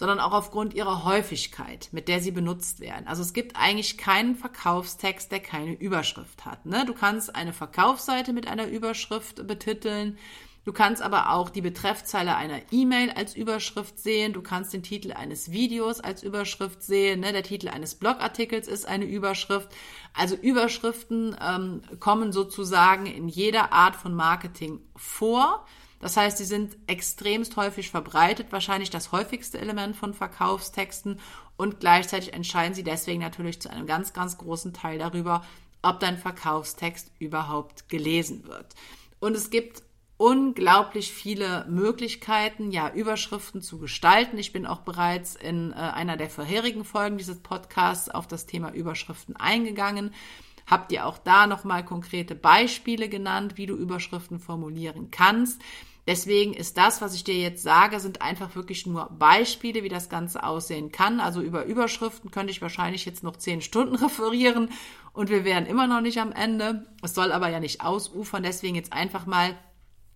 sondern 0.00 0.18
auch 0.18 0.32
aufgrund 0.32 0.72
ihrer 0.72 1.04
Häufigkeit, 1.04 1.90
mit 1.92 2.08
der 2.08 2.20
sie 2.20 2.30
benutzt 2.30 2.80
werden. 2.80 3.06
Also 3.06 3.20
es 3.20 3.34
gibt 3.34 3.56
eigentlich 3.56 3.98
keinen 3.98 4.34
Verkaufstext, 4.34 5.30
der 5.30 5.40
keine 5.40 5.74
Überschrift 5.74 6.46
hat. 6.46 6.64
Ne? 6.64 6.86
Du 6.86 6.94
kannst 6.94 7.36
eine 7.36 7.52
Verkaufsseite 7.52 8.32
mit 8.32 8.48
einer 8.48 8.66
Überschrift 8.66 9.46
betiteln. 9.46 10.16
Du 10.64 10.72
kannst 10.72 11.02
aber 11.02 11.34
auch 11.34 11.50
die 11.50 11.60
Betreffzeile 11.60 12.34
einer 12.34 12.62
E-Mail 12.70 13.10
als 13.10 13.36
Überschrift 13.36 13.98
sehen. 13.98 14.32
Du 14.32 14.40
kannst 14.40 14.72
den 14.72 14.82
Titel 14.82 15.12
eines 15.12 15.50
Videos 15.50 16.00
als 16.00 16.22
Überschrift 16.22 16.82
sehen. 16.82 17.20
Ne? 17.20 17.34
Der 17.34 17.42
Titel 17.42 17.68
eines 17.68 17.94
Blogartikels 17.94 18.68
ist 18.68 18.88
eine 18.88 19.04
Überschrift. 19.04 19.68
Also 20.14 20.34
Überschriften 20.34 21.36
ähm, 21.46 21.82
kommen 21.98 22.32
sozusagen 22.32 23.04
in 23.04 23.28
jeder 23.28 23.74
Art 23.74 23.96
von 23.96 24.14
Marketing 24.14 24.80
vor. 24.96 25.66
Das 26.00 26.16
heißt, 26.16 26.38
sie 26.38 26.44
sind 26.44 26.76
extremst 26.86 27.56
häufig 27.56 27.90
verbreitet, 27.90 28.48
wahrscheinlich 28.50 28.90
das 28.90 29.12
häufigste 29.12 29.58
Element 29.58 29.94
von 29.94 30.14
Verkaufstexten 30.14 31.20
und 31.56 31.78
gleichzeitig 31.78 32.32
entscheiden 32.32 32.74
sie 32.74 32.82
deswegen 32.82 33.20
natürlich 33.20 33.60
zu 33.60 33.70
einem 33.70 33.86
ganz, 33.86 34.14
ganz 34.14 34.38
großen 34.38 34.72
Teil 34.72 34.98
darüber, 34.98 35.44
ob 35.82 36.00
dein 36.00 36.16
Verkaufstext 36.16 37.12
überhaupt 37.18 37.88
gelesen 37.90 38.46
wird. 38.46 38.74
Und 39.20 39.36
es 39.36 39.50
gibt 39.50 39.82
unglaublich 40.16 41.12
viele 41.12 41.66
Möglichkeiten, 41.68 42.70
ja, 42.70 42.90
Überschriften 42.92 43.60
zu 43.60 43.78
gestalten. 43.78 44.38
Ich 44.38 44.52
bin 44.52 44.66
auch 44.66 44.80
bereits 44.80 45.34
in 45.34 45.72
äh, 45.72 45.76
einer 45.76 46.16
der 46.16 46.30
vorherigen 46.30 46.84
Folgen 46.84 47.18
dieses 47.18 47.38
Podcasts 47.38 48.08
auf 48.08 48.26
das 48.26 48.46
Thema 48.46 48.72
Überschriften 48.72 49.36
eingegangen. 49.36 50.14
Habt 50.66 50.92
ihr 50.92 51.06
auch 51.06 51.18
da 51.18 51.46
nochmal 51.46 51.84
konkrete 51.84 52.34
Beispiele 52.34 53.08
genannt, 53.08 53.56
wie 53.56 53.66
du 53.66 53.74
Überschriften 53.74 54.38
formulieren 54.38 55.10
kannst. 55.10 55.60
Deswegen 56.06 56.54
ist 56.54 56.76
das, 56.76 57.00
was 57.00 57.14
ich 57.14 57.24
dir 57.24 57.36
jetzt 57.36 57.62
sage, 57.62 58.00
sind 58.00 58.22
einfach 58.22 58.54
wirklich 58.54 58.86
nur 58.86 59.10
Beispiele, 59.10 59.82
wie 59.82 59.88
das 59.88 60.08
Ganze 60.08 60.42
aussehen 60.42 60.92
kann. 60.92 61.20
Also 61.20 61.40
über 61.40 61.64
Überschriften 61.64 62.30
könnte 62.30 62.50
ich 62.50 62.62
wahrscheinlich 62.62 63.04
jetzt 63.04 63.22
noch 63.22 63.36
zehn 63.36 63.60
Stunden 63.60 63.94
referieren 64.04 64.70
und 65.12 65.28
wir 65.28 65.44
wären 65.44 65.66
immer 65.66 65.86
noch 65.86 66.00
nicht 66.00 66.18
am 66.18 66.32
Ende. 66.32 66.86
Es 67.02 67.14
soll 67.14 67.32
aber 67.32 67.48
ja 67.48 67.60
nicht 67.60 67.82
ausufern. 67.82 68.42
Deswegen 68.42 68.76
jetzt 68.76 68.92
einfach 68.92 69.26
mal 69.26 69.56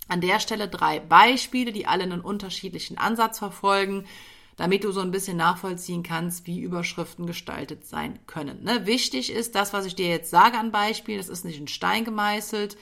an 0.08 0.20
der 0.20 0.40
Stelle 0.40 0.68
drei 0.68 1.00
Beispiele, 1.00 1.72
die 1.72 1.86
alle 1.86 2.04
einen 2.04 2.20
unterschiedlichen 2.20 2.98
Ansatz 2.98 3.38
verfolgen, 3.38 4.04
damit 4.56 4.84
du 4.84 4.92
so 4.92 5.00
ein 5.00 5.10
bisschen 5.10 5.36
nachvollziehen 5.36 6.02
kannst, 6.02 6.46
wie 6.46 6.60
Überschriften 6.60 7.26
gestaltet 7.26 7.86
sein 7.86 8.20
können. 8.26 8.62
Ne? 8.62 8.86
Wichtig 8.86 9.32
ist, 9.32 9.54
das, 9.54 9.72
was 9.72 9.86
ich 9.86 9.96
dir 9.96 10.08
jetzt 10.08 10.30
sage 10.30 10.58
an 10.58 10.70
Beispielen, 10.70 11.18
das 11.18 11.28
ist 11.28 11.44
nicht 11.44 11.58
in 11.58 11.66
Stein 11.66 12.04
gemeißelt, 12.04 12.76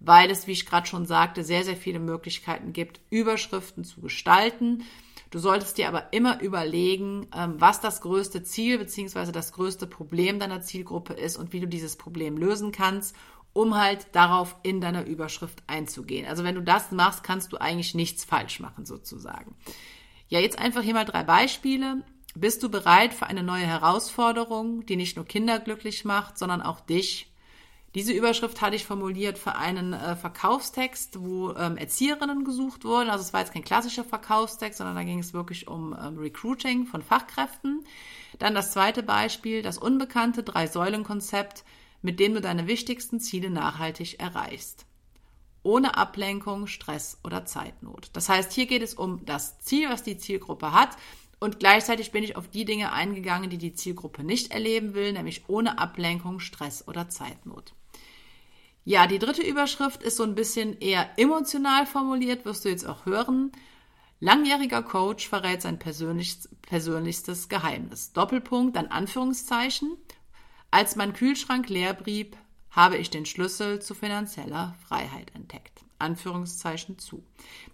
weil 0.00 0.30
es, 0.30 0.46
wie 0.46 0.52
ich 0.52 0.66
gerade 0.66 0.86
schon 0.86 1.06
sagte, 1.06 1.44
sehr, 1.44 1.64
sehr 1.64 1.76
viele 1.76 1.98
Möglichkeiten 1.98 2.72
gibt, 2.72 3.00
Überschriften 3.10 3.84
zu 3.84 4.00
gestalten. 4.00 4.84
Du 5.30 5.38
solltest 5.38 5.76
dir 5.76 5.88
aber 5.88 6.12
immer 6.12 6.40
überlegen, 6.40 7.26
ähm, 7.36 7.54
was 7.58 7.80
das 7.80 8.00
größte 8.00 8.42
Ziel 8.42 8.78
bzw. 8.78 9.30
das 9.32 9.52
größte 9.52 9.86
Problem 9.86 10.38
deiner 10.38 10.62
Zielgruppe 10.62 11.12
ist 11.12 11.36
und 11.36 11.52
wie 11.52 11.60
du 11.60 11.66
dieses 11.66 11.96
Problem 11.96 12.38
lösen 12.38 12.72
kannst 12.72 13.14
um 13.58 13.76
halt 13.76 14.06
darauf 14.12 14.56
in 14.62 14.80
deiner 14.80 15.04
Überschrift 15.04 15.62
einzugehen. 15.66 16.26
Also 16.26 16.44
wenn 16.44 16.54
du 16.54 16.62
das 16.62 16.92
machst, 16.92 17.24
kannst 17.24 17.52
du 17.52 17.56
eigentlich 17.56 17.94
nichts 17.94 18.24
falsch 18.24 18.60
machen 18.60 18.86
sozusagen. 18.86 19.56
Ja, 20.28 20.38
jetzt 20.38 20.58
einfach 20.58 20.82
hier 20.82 20.94
mal 20.94 21.04
drei 21.04 21.24
Beispiele. 21.24 22.04
Bist 22.36 22.62
du 22.62 22.68
bereit 22.68 23.14
für 23.14 23.26
eine 23.26 23.42
neue 23.42 23.66
Herausforderung, 23.66 24.86
die 24.86 24.94
nicht 24.96 25.16
nur 25.16 25.24
Kinder 25.24 25.58
glücklich 25.58 26.04
macht, 26.04 26.38
sondern 26.38 26.62
auch 26.62 26.80
dich? 26.80 27.32
Diese 27.94 28.12
Überschrift 28.12 28.60
hatte 28.60 28.76
ich 28.76 28.84
formuliert 28.84 29.38
für 29.38 29.54
einen 29.54 29.92
äh, 29.92 30.14
Verkaufstext, 30.14 31.20
wo 31.20 31.54
ähm, 31.54 31.76
Erzieherinnen 31.76 32.44
gesucht 32.44 32.84
wurden. 32.84 33.08
Also 33.08 33.22
es 33.22 33.32
war 33.32 33.40
jetzt 33.40 33.52
kein 33.52 33.64
klassischer 33.64 34.04
Verkaufstext, 34.04 34.78
sondern 34.78 34.96
da 34.96 35.04
ging 35.04 35.18
es 35.18 35.32
wirklich 35.32 35.68
um 35.68 35.92
ähm, 35.92 36.18
Recruiting 36.18 36.86
von 36.86 37.02
Fachkräften. 37.02 37.84
Dann 38.38 38.54
das 38.54 38.72
zweite 38.72 39.02
Beispiel, 39.02 39.62
das 39.62 39.78
unbekannte 39.78 40.42
Drei-Säulen-Konzept 40.42 41.64
mit 42.02 42.20
dem 42.20 42.34
du 42.34 42.40
deine 42.40 42.66
wichtigsten 42.66 43.20
Ziele 43.20 43.50
nachhaltig 43.50 44.20
erreichst. 44.20 44.86
Ohne 45.62 45.96
Ablenkung, 45.96 46.66
Stress 46.66 47.18
oder 47.24 47.44
Zeitnot. 47.44 48.10
Das 48.12 48.28
heißt, 48.28 48.52
hier 48.52 48.66
geht 48.66 48.82
es 48.82 48.94
um 48.94 49.24
das 49.24 49.58
Ziel, 49.60 49.90
was 49.90 50.02
die 50.02 50.16
Zielgruppe 50.16 50.72
hat. 50.72 50.90
Und 51.40 51.60
gleichzeitig 51.60 52.10
bin 52.10 52.24
ich 52.24 52.36
auf 52.36 52.48
die 52.48 52.64
Dinge 52.64 52.92
eingegangen, 52.92 53.48
die 53.50 53.58
die 53.58 53.74
Zielgruppe 53.74 54.24
nicht 54.24 54.50
erleben 54.50 54.94
will, 54.94 55.12
nämlich 55.12 55.48
ohne 55.48 55.78
Ablenkung, 55.78 56.40
Stress 56.40 56.86
oder 56.88 57.08
Zeitnot. 57.08 57.74
Ja, 58.84 59.06
die 59.06 59.18
dritte 59.18 59.42
Überschrift 59.42 60.02
ist 60.02 60.16
so 60.16 60.24
ein 60.24 60.34
bisschen 60.34 60.78
eher 60.80 61.10
emotional 61.18 61.86
formuliert, 61.86 62.44
wirst 62.44 62.64
du 62.64 62.70
jetzt 62.70 62.86
auch 62.86 63.06
hören. 63.06 63.52
Langjähriger 64.18 64.82
Coach 64.82 65.28
verrät 65.28 65.62
sein 65.62 65.78
persönlichstes 65.78 67.48
Geheimnis. 67.48 68.12
Doppelpunkt, 68.12 68.74
dann 68.76 68.86
Anführungszeichen. 68.86 69.96
Als 70.70 70.96
mein 70.96 71.12
Kühlschrank 71.12 71.68
leer 71.68 71.94
blieb, 71.94 72.36
habe 72.70 72.96
ich 72.96 73.10
den 73.10 73.26
Schlüssel 73.26 73.80
zu 73.80 73.94
finanzieller 73.94 74.74
Freiheit 74.86 75.34
entdeckt. 75.34 75.84
Anführungszeichen 75.98 76.98
zu. 76.98 77.24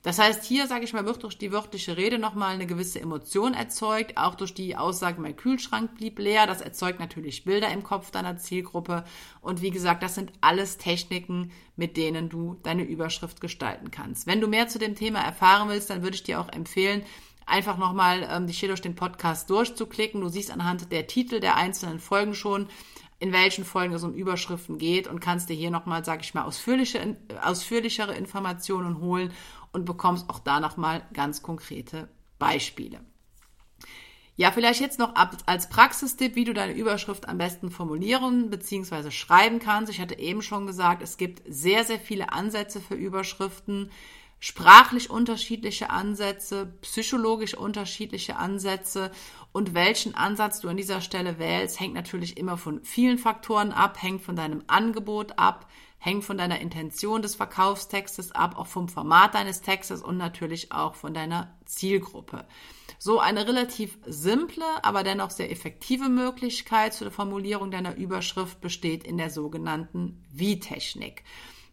Das 0.03 0.19
heißt, 0.19 0.45
hier, 0.45 0.67
sage 0.67 0.85
ich 0.85 0.93
mal, 0.93 1.05
wird 1.05 1.23
durch 1.23 1.39
die 1.39 1.53
wörtliche 1.53 1.97
Rede 1.97 2.19
nochmal 2.19 2.55
eine 2.55 2.67
gewisse 2.67 3.01
Emotion 3.01 3.55
erzeugt, 3.55 4.17
auch 4.17 4.35
durch 4.35 4.55
die 4.55 4.77
Aussage, 4.77 5.21
mein 5.21 5.37
Kühlschrank 5.37 5.95
blieb 5.97 6.19
leer. 6.19 6.47
Das 6.47 6.61
erzeugt 6.61 7.01
natürlich 7.01 7.45
Bilder 7.45 7.71
im 7.71 7.83
Kopf 7.83 8.11
deiner 8.11 8.37
Zielgruppe. 8.37 9.05
Und 9.41 9.63
wie 9.63 9.71
gesagt, 9.71 10.03
das 10.03 10.15
sind 10.15 10.33
alles 10.41 10.79
Techniken, 10.79 11.53
mit 11.77 11.97
denen 11.97 12.29
du 12.29 12.57
deine 12.63 12.85
Überschrift 12.85 13.41
gestalten 13.41 13.91
kannst. 13.91 14.27
Wenn 14.27 14.41
du 14.41 14.49
mehr 14.49 14.69
zu 14.69 14.79
dem 14.79 14.95
Thema 14.95 15.21
erfahren 15.21 15.69
willst, 15.69 15.91
dann 15.91 16.03
würde 16.03 16.17
ich 16.17 16.23
dir 16.23 16.41
auch 16.41 16.49
empfehlen, 16.49 17.03
einfach 17.47 17.79
nochmal 17.79 18.27
ähm, 18.31 18.47
dich 18.47 18.59
hier 18.59 18.69
durch 18.69 18.81
den 18.81 18.95
Podcast 18.95 19.51
durchzuklicken. 19.51 20.21
Du 20.21 20.29
siehst 20.29 20.51
anhand 20.51 20.91
der 20.93 21.07
Titel 21.07 21.41
der 21.41 21.57
einzelnen 21.57 21.99
Folgen 21.99 22.35
schon, 22.35 22.69
in 23.25 23.33
welchen 23.33 23.65
Folgen 23.65 23.95
es 23.95 24.05
um 24.05 24.13
Überschriften 24.13 24.77
geht 24.77 25.09
und 25.09 25.19
kannst 25.19 25.49
dir 25.49 25.55
hier 25.55 25.71
nochmal, 25.71 26.05
sage 26.05 26.21
ich 26.21 26.35
mal, 26.35 26.43
ausführliche, 26.43 27.17
ausführlichere 27.43 28.15
Informationen 28.15 29.01
holen 29.01 29.33
und 29.73 29.87
bekommst 29.87 30.29
auch 30.29 30.41
da 30.41 30.61
nochmal 30.61 31.01
ganz 31.15 31.41
konkrete 31.41 32.11
Beispiele. 32.39 33.01
Ja, 34.37 34.53
vielleicht 34.53 34.83
jetzt 34.83 34.99
noch 34.99 35.15
als 35.47 35.71
Praxistipp, 35.71 36.35
wie 36.35 36.45
du 36.45 36.53
deine 36.53 36.75
Überschrift 36.75 37.27
am 37.27 37.39
besten 37.39 37.71
formulieren 37.71 38.51
bzw. 38.51 39.11
schreiben 39.11 39.59
kannst. 39.59 39.91
Ich 39.91 40.03
hatte 40.03 40.19
eben 40.19 40.43
schon 40.43 40.67
gesagt, 40.67 41.01
es 41.01 41.17
gibt 41.17 41.41
sehr, 41.49 41.83
sehr 41.85 41.99
viele 41.99 42.31
Ansätze 42.31 42.79
für 42.79 42.95
Überschriften 42.95 43.91
sprachlich 44.41 45.11
unterschiedliche 45.11 45.91
Ansätze, 45.91 46.75
psychologisch 46.83 47.55
unterschiedliche 47.55 48.37
Ansätze 48.37 49.11
und 49.53 49.75
welchen 49.75 50.15
Ansatz 50.15 50.61
du 50.61 50.69
an 50.69 50.77
dieser 50.77 51.01
Stelle 51.01 51.39
wählst, 51.39 51.81
hängt 51.81 51.95
natürlich 51.95 52.37
immer 52.37 52.57
von 52.57 52.83
vielen 52.85 53.19
Faktoren 53.19 53.73
ab, 53.73 54.03
hängt 54.03 54.23
von 54.23 54.37
deinem 54.37 54.65
Angebot 54.67 55.39
ab, 55.39 55.71
hängt 55.99 56.25
von 56.25 56.37
deiner 56.37 56.61
Intention 56.61 57.23
des 57.23 57.35
Verkaufstextes 57.37 58.33
ab, 58.33 58.59
auch 58.59 58.67
vom 58.67 58.89
Format 58.89 59.35
deines 59.35 59.63
Textes 59.63 60.03
und 60.03 60.19
natürlich 60.19 60.71
auch 60.71 60.95
von 60.95 61.15
deiner 61.15 61.57
Zielgruppe. 61.65 62.45
So 62.99 63.21
eine 63.21 63.47
relativ 63.47 63.99
simple, 64.05 64.65
aber 64.83 65.03
dennoch 65.03 65.31
sehr 65.31 65.51
effektive 65.51 66.11
Möglichkeit 66.11 66.93
zur 66.93 67.11
Formulierung 67.11 67.71
deiner 67.71 67.97
Überschrift 67.97 68.61
besteht 68.61 69.05
in 69.05 69.17
der 69.17 69.31
sogenannten 69.31 70.23
Wie-Technik. 70.31 71.25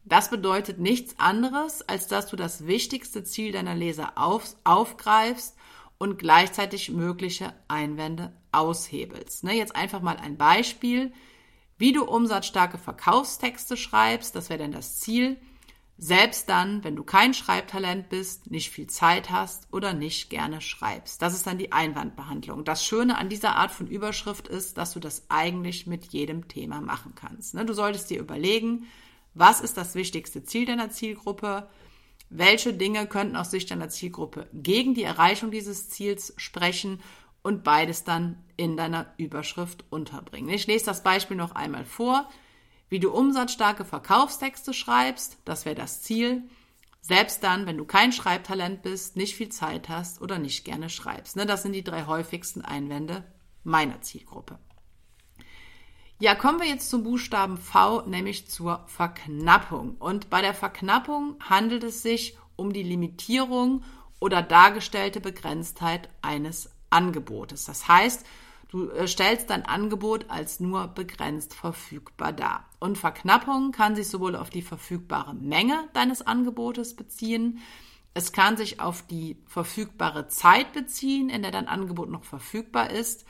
Das 0.04 0.30
bedeutet 0.30 0.80
nichts 0.80 1.20
anderes, 1.20 1.82
als 1.88 2.08
dass 2.08 2.28
du 2.28 2.36
das 2.36 2.66
wichtigste 2.66 3.24
Ziel 3.24 3.52
deiner 3.52 3.76
Leser 3.76 4.14
auf, 4.18 4.56
aufgreifst 4.64 5.56
und 5.98 6.18
gleichzeitig 6.18 6.90
mögliche 6.90 7.54
Einwände 7.68 8.34
aushebelst. 8.52 9.44
Ne, 9.44 9.54
jetzt 9.54 9.76
einfach 9.76 10.02
mal 10.02 10.18
ein 10.18 10.38
Beispiel, 10.38 11.14
wie 11.78 11.94
du 11.94 12.04
umsatzstarke 12.04 12.78
Verkaufstexte 12.78 13.78
schreibst, 13.78 14.36
das 14.36 14.50
wäre 14.50 14.60
dann 14.60 14.72
das 14.72 15.00
Ziel. 15.00 15.38
Selbst 15.98 16.50
dann, 16.50 16.84
wenn 16.84 16.96
du 16.96 17.04
kein 17.04 17.36
Schreibtalent 17.36 18.10
bist, 18.10 18.50
nicht 18.50 18.72
viel 18.72 18.88
Zeit 18.88 19.30
hast 19.30 19.68
oder 19.72 19.94
nicht 19.94 20.32
gerne 20.32 20.60
schreibst. 20.60 21.22
Das 21.22 21.36
ist 21.36 21.46
dann 21.46 21.60
die 21.60 21.72
Einwandbehandlung. 21.72 22.66
Das 22.66 22.84
Schöne 22.84 23.20
an 23.20 23.30
dieser 23.30 23.56
Art 23.56 23.70
von 23.70 23.86
Überschrift 23.86 24.48
ist, 24.48 24.80
dass 24.80 24.94
du 24.94 25.00
das 25.00 25.26
eigentlich 25.30 25.86
mit 25.86 26.06
jedem 26.06 26.48
Thema 26.48 26.82
machen 26.82 27.14
kannst. 27.14 27.54
Ne, 27.54 27.66
du 27.66 27.74
solltest 27.74 28.10
dir 28.10 28.20
überlegen, 28.20 28.88
was 29.34 29.62
ist 29.62 29.78
das 29.78 29.96
wichtigste 29.96 30.44
Ziel 30.44 30.66
deiner 30.66 30.90
Zielgruppe? 30.90 31.68
welche 32.32 32.74
Dinge 32.74 33.06
könnten 33.08 33.36
aus 33.36 33.52
Sicht 33.52 33.70
deiner 33.70 33.90
Zielgruppe 33.90 34.48
gegen 34.54 34.94
die 34.94 35.04
Erreichung 35.04 35.52
dieses 35.52 35.90
Ziels 35.90 36.34
sprechen 36.38 37.02
und 37.44 37.64
beides 37.64 38.04
dann 38.04 38.42
in 38.56 38.78
deiner 38.78 39.14
Überschrift 39.18 39.84
unterbringen. 39.90 40.50
Ich 40.50 40.66
lese 40.66 40.86
das 40.86 41.04
Beispiel 41.04 41.36
noch 41.36 41.54
einmal 41.54 41.86
vor. 41.86 42.30
Wie 42.88 43.00
du 43.00 43.12
umsatzstarke 43.12 43.84
Verkaufstexte 43.84 44.74
schreibst, 44.74 45.38
das 45.44 45.66
wäre 45.66 45.76
das 45.76 46.02
Ziel. 46.02 46.44
Selbst 47.02 47.44
dann, 47.44 47.66
wenn 47.66 47.78
du 47.78 47.86
kein 47.86 48.14
Schreibtalent 48.14 48.82
bist, 48.82 49.18
nicht 49.18 49.36
viel 49.36 49.50
Zeit 49.50 49.90
hast 49.90 50.22
oder 50.22 50.40
nicht 50.40 50.64
gerne 50.64 50.90
schreibst. 50.90 51.36
Ne, 51.36 51.46
das 51.46 51.64
sind 51.64 51.74
die 51.74 51.84
drei 51.84 52.06
häufigsten 52.06 52.62
Einwände 52.62 53.26
meiner 53.64 54.02
Zielgruppe. 54.02 54.58
Ja, 56.22 56.36
kommen 56.36 56.60
wir 56.60 56.68
jetzt 56.68 56.92
zum 56.92 57.04
Buchstaben 57.04 57.58
V, 57.58 58.04
nämlich 58.04 58.48
zur 58.48 58.84
Verknappung. 58.86 59.96
Und 59.98 60.30
bei 60.30 60.44
der 60.44 60.54
Verknappung 60.54 61.36
handelt 61.50 61.84
es 61.84 62.04
sich 62.04 62.38
um 62.56 62.74
die 62.74 62.84
Limitierung 62.84 63.84
oder 64.20 64.44
dargestellte 64.44 65.20
Begrenztheit 65.20 66.10
eines 66.22 66.70
Angebotes. 66.92 67.66
Das 67.66 67.88
heißt, 67.88 68.24
du 68.70 68.92
äh, 68.92 69.08
stellst 69.08 69.50
dein 69.50 69.66
Angebot 69.66 70.30
als 70.30 70.60
nur 70.60 70.90
begrenzt 70.90 71.56
verfügbar 71.56 72.34
dar. 72.34 72.70
Und 72.80 73.00
Verknappung 73.00 73.72
kann 73.72 73.96
sich 73.96 74.08
sowohl 74.08 74.36
auf 74.36 74.52
die 74.52 74.62
verfügbare 74.62 75.34
Menge 75.34 75.90
deines 75.94 76.22
Angebotes 76.22 76.96
beziehen, 76.96 77.62
es 78.14 78.32
kann 78.32 78.58
sich 78.58 78.80
auf 78.80 79.02
die 79.08 79.38
verfügbare 79.48 80.28
Zeit 80.28 80.72
beziehen, 80.74 81.32
in 81.32 81.42
der 81.42 81.52
dein 81.52 81.68
Angebot 81.68 82.12
noch 82.12 82.26
verfügbar 82.26 82.92
ist. 82.92 83.26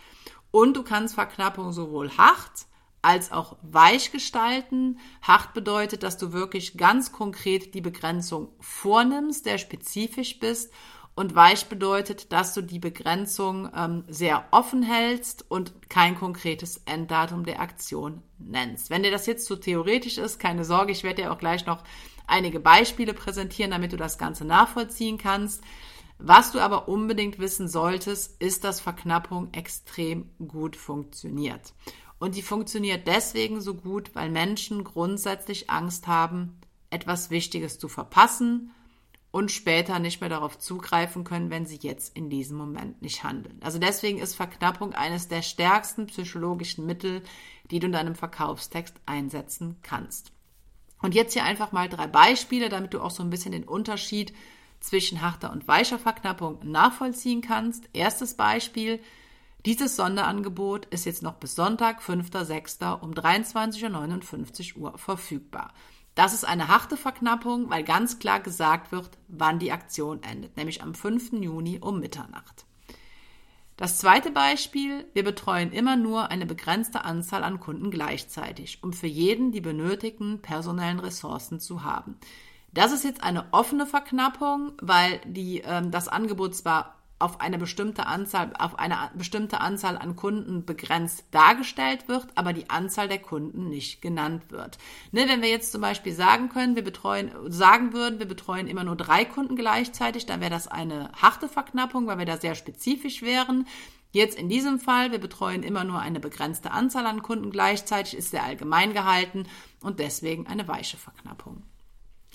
Und 0.49 0.75
du 0.75 0.83
kannst 0.83 1.15
Verknappung 1.15 1.71
sowohl 1.71 2.09
hart 2.17 2.65
als 3.01 3.31
auch 3.31 3.57
weich 3.61 4.11
gestalten. 4.11 4.99
Hart 5.21 5.53
bedeutet, 5.53 6.03
dass 6.03 6.17
du 6.17 6.33
wirklich 6.33 6.77
ganz 6.77 7.11
konkret 7.11 7.73
die 7.73 7.81
Begrenzung 7.81 8.49
vornimmst, 8.59 9.45
der 9.45 9.57
spezifisch 9.57 10.39
bist 10.39 10.71
und 11.13 11.35
weich 11.35 11.65
bedeutet, 11.67 12.31
dass 12.31 12.53
du 12.53 12.61
die 12.61 12.79
Begrenzung 12.79 13.69
ähm, 13.75 14.03
sehr 14.07 14.45
offen 14.51 14.81
hältst 14.81 15.45
und 15.49 15.89
kein 15.89 16.15
konkretes 16.15 16.81
Enddatum 16.85 17.43
der 17.43 17.59
Aktion 17.59 18.21
nennst. 18.37 18.89
Wenn 18.89 19.03
dir 19.03 19.11
das 19.11 19.25
jetzt 19.25 19.45
zu 19.45 19.57
theoretisch 19.57 20.17
ist, 20.17 20.39
keine 20.39 20.63
Sorge, 20.63 20.91
ich 20.91 21.03
werde 21.03 21.23
dir 21.23 21.31
auch 21.31 21.37
gleich 21.37 21.65
noch 21.65 21.83
einige 22.27 22.59
Beispiele 22.59 23.13
präsentieren, 23.13 23.71
damit 23.71 23.91
du 23.91 23.97
das 23.97 24.17
Ganze 24.17 24.45
nachvollziehen 24.45 25.17
kannst. 25.17 25.61
Was 26.17 26.51
du 26.51 26.59
aber 26.59 26.87
unbedingt 26.87 27.39
wissen 27.39 27.67
solltest, 27.67 28.41
ist, 28.41 28.63
dass 28.63 28.79
Verknappung 28.79 29.51
extrem 29.53 30.29
gut 30.47 30.75
funktioniert. 30.75 31.73
Und 32.21 32.35
die 32.35 32.43
funktioniert 32.43 33.07
deswegen 33.07 33.61
so 33.61 33.73
gut, 33.73 34.13
weil 34.13 34.29
Menschen 34.29 34.83
grundsätzlich 34.83 35.71
Angst 35.71 36.05
haben, 36.05 36.55
etwas 36.91 37.31
Wichtiges 37.31 37.79
zu 37.79 37.87
verpassen 37.87 38.69
und 39.31 39.49
später 39.49 39.97
nicht 39.97 40.21
mehr 40.21 40.29
darauf 40.29 40.59
zugreifen 40.59 41.23
können, 41.23 41.49
wenn 41.49 41.65
sie 41.65 41.79
jetzt 41.81 42.15
in 42.15 42.29
diesem 42.29 42.57
Moment 42.57 43.01
nicht 43.01 43.23
handeln. 43.23 43.57
Also 43.63 43.79
deswegen 43.79 44.19
ist 44.19 44.35
Verknappung 44.35 44.93
eines 44.93 45.29
der 45.29 45.41
stärksten 45.41 46.05
psychologischen 46.05 46.85
Mittel, 46.85 47.23
die 47.71 47.79
du 47.79 47.87
in 47.87 47.93
deinem 47.93 48.13
Verkaufstext 48.13 48.93
einsetzen 49.07 49.77
kannst. 49.81 50.31
Und 51.01 51.15
jetzt 51.15 51.33
hier 51.33 51.43
einfach 51.43 51.71
mal 51.71 51.89
drei 51.89 52.05
Beispiele, 52.05 52.69
damit 52.69 52.93
du 52.93 53.01
auch 53.01 53.09
so 53.09 53.23
ein 53.23 53.31
bisschen 53.31 53.51
den 53.51 53.63
Unterschied 53.63 54.31
zwischen 54.79 55.23
harter 55.23 55.51
und 55.51 55.67
weicher 55.67 55.97
Verknappung 55.97 56.59
nachvollziehen 56.61 57.41
kannst. 57.41 57.89
Erstes 57.93 58.35
Beispiel. 58.35 58.99
Dieses 59.65 59.95
Sonderangebot 59.95 60.87
ist 60.87 61.05
jetzt 61.05 61.21
noch 61.21 61.35
bis 61.35 61.53
Sonntag, 61.53 62.01
5.6. 62.01 62.99
um 62.99 63.11
23.59 63.11 64.75
Uhr 64.75 64.97
verfügbar. 64.97 65.71
Das 66.15 66.33
ist 66.33 66.45
eine 66.45 66.67
harte 66.67 66.97
Verknappung, 66.97 67.69
weil 67.69 67.83
ganz 67.83 68.17
klar 68.17 68.39
gesagt 68.39 68.91
wird, 68.91 69.11
wann 69.27 69.59
die 69.59 69.71
Aktion 69.71 70.23
endet, 70.23 70.57
nämlich 70.57 70.81
am 70.81 70.95
5. 70.95 71.33
Juni 71.33 71.77
um 71.79 71.99
Mitternacht. 71.99 72.65
Das 73.77 73.99
zweite 73.99 74.31
Beispiel, 74.31 75.05
wir 75.13 75.23
betreuen 75.23 75.71
immer 75.71 75.95
nur 75.95 76.29
eine 76.31 76.47
begrenzte 76.47 77.05
Anzahl 77.05 77.43
an 77.43 77.59
Kunden 77.59 77.91
gleichzeitig, 77.91 78.83
um 78.83 78.93
für 78.93 79.07
jeden 79.07 79.51
die 79.51 79.61
benötigten 79.61 80.41
personellen 80.41 80.99
Ressourcen 80.99 81.59
zu 81.59 81.83
haben. 81.83 82.17
Das 82.73 82.91
ist 82.91 83.03
jetzt 83.03 83.23
eine 83.23 83.45
offene 83.51 83.85
Verknappung, 83.85 84.73
weil 84.81 85.21
die, 85.25 85.59
ähm, 85.59 85.91
das 85.91 86.07
Angebot 86.07 86.55
zwar 86.55 87.00
auf 87.21 87.39
eine 87.39 87.57
bestimmte 87.57 88.07
Anzahl, 88.07 88.53
auf 88.57 88.79
eine 88.79 89.11
bestimmte 89.15 89.61
Anzahl 89.61 89.97
an 89.97 90.15
Kunden 90.15 90.65
begrenzt 90.65 91.25
dargestellt 91.31 92.07
wird, 92.07 92.27
aber 92.35 92.53
die 92.53 92.69
Anzahl 92.69 93.07
der 93.07 93.19
Kunden 93.19 93.69
nicht 93.69 94.01
genannt 94.01 94.43
wird. 94.49 94.77
Ne, 95.11 95.27
wenn 95.27 95.41
wir 95.41 95.49
jetzt 95.49 95.71
zum 95.71 95.81
Beispiel 95.81 96.13
sagen 96.13 96.49
können, 96.49 96.75
wir 96.75 96.83
betreuen, 96.83 97.31
sagen 97.47 97.93
würden, 97.93 98.19
wir 98.19 98.27
betreuen 98.27 98.67
immer 98.67 98.83
nur 98.83 98.95
drei 98.95 99.25
Kunden 99.25 99.55
gleichzeitig, 99.55 100.25
dann 100.25 100.41
wäre 100.41 100.51
das 100.51 100.67
eine 100.67 101.11
harte 101.13 101.47
Verknappung, 101.47 102.07
weil 102.07 102.17
wir 102.17 102.25
da 102.25 102.37
sehr 102.37 102.55
spezifisch 102.55 103.21
wären. 103.21 103.67
Jetzt 104.11 104.37
in 104.37 104.49
diesem 104.49 104.79
Fall, 104.79 105.11
wir 105.11 105.19
betreuen 105.19 105.63
immer 105.63 105.83
nur 105.83 105.99
eine 105.99 106.19
begrenzte 106.19 106.71
Anzahl 106.71 107.05
an 107.05 107.21
Kunden 107.21 107.49
gleichzeitig, 107.49 108.17
ist 108.17 108.31
sehr 108.31 108.43
allgemein 108.43 108.93
gehalten 108.93 109.45
und 109.81 109.99
deswegen 109.99 110.47
eine 110.47 110.67
weiche 110.67 110.97
Verknappung. 110.97 111.63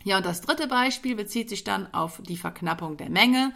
Ja, 0.05 0.19
und 0.19 0.25
das 0.25 0.41
dritte 0.41 0.69
Beispiel 0.69 1.17
bezieht 1.17 1.49
sich 1.49 1.65
dann 1.65 1.93
auf 1.93 2.23
die 2.23 2.37
Verknappung 2.37 2.97
der 2.97 3.11
Menge 3.11 3.53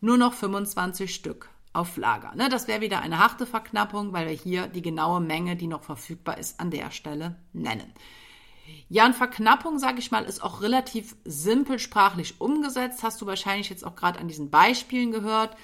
nur 0.00 0.16
noch 0.16 0.34
25 0.34 1.14
Stück 1.14 1.48
auf 1.72 1.96
Lager. 1.96 2.34
Ne, 2.34 2.48
das 2.48 2.68
wäre 2.68 2.80
wieder 2.80 3.00
eine 3.00 3.18
harte 3.18 3.46
Verknappung, 3.46 4.12
weil 4.12 4.26
wir 4.26 4.34
hier 4.34 4.66
die 4.66 4.82
genaue 4.82 5.20
Menge, 5.20 5.56
die 5.56 5.66
noch 5.66 5.82
verfügbar 5.82 6.38
ist, 6.38 6.58
an 6.60 6.70
der 6.70 6.90
Stelle 6.90 7.36
nennen. 7.52 7.92
Ja, 8.88 9.06
und 9.06 9.14
Verknappung, 9.14 9.78
sage 9.78 9.98
ich 9.98 10.10
mal, 10.10 10.24
ist 10.24 10.42
auch 10.42 10.62
relativ 10.62 11.16
simpel 11.24 11.78
sprachlich 11.78 12.40
umgesetzt. 12.40 13.02
Hast 13.02 13.20
du 13.20 13.26
wahrscheinlich 13.26 13.70
jetzt 13.70 13.84
auch 13.84 13.94
gerade 13.94 14.18
an 14.18 14.28
diesen 14.28 14.50
Beispielen 14.50 15.12
gehört. 15.12 15.56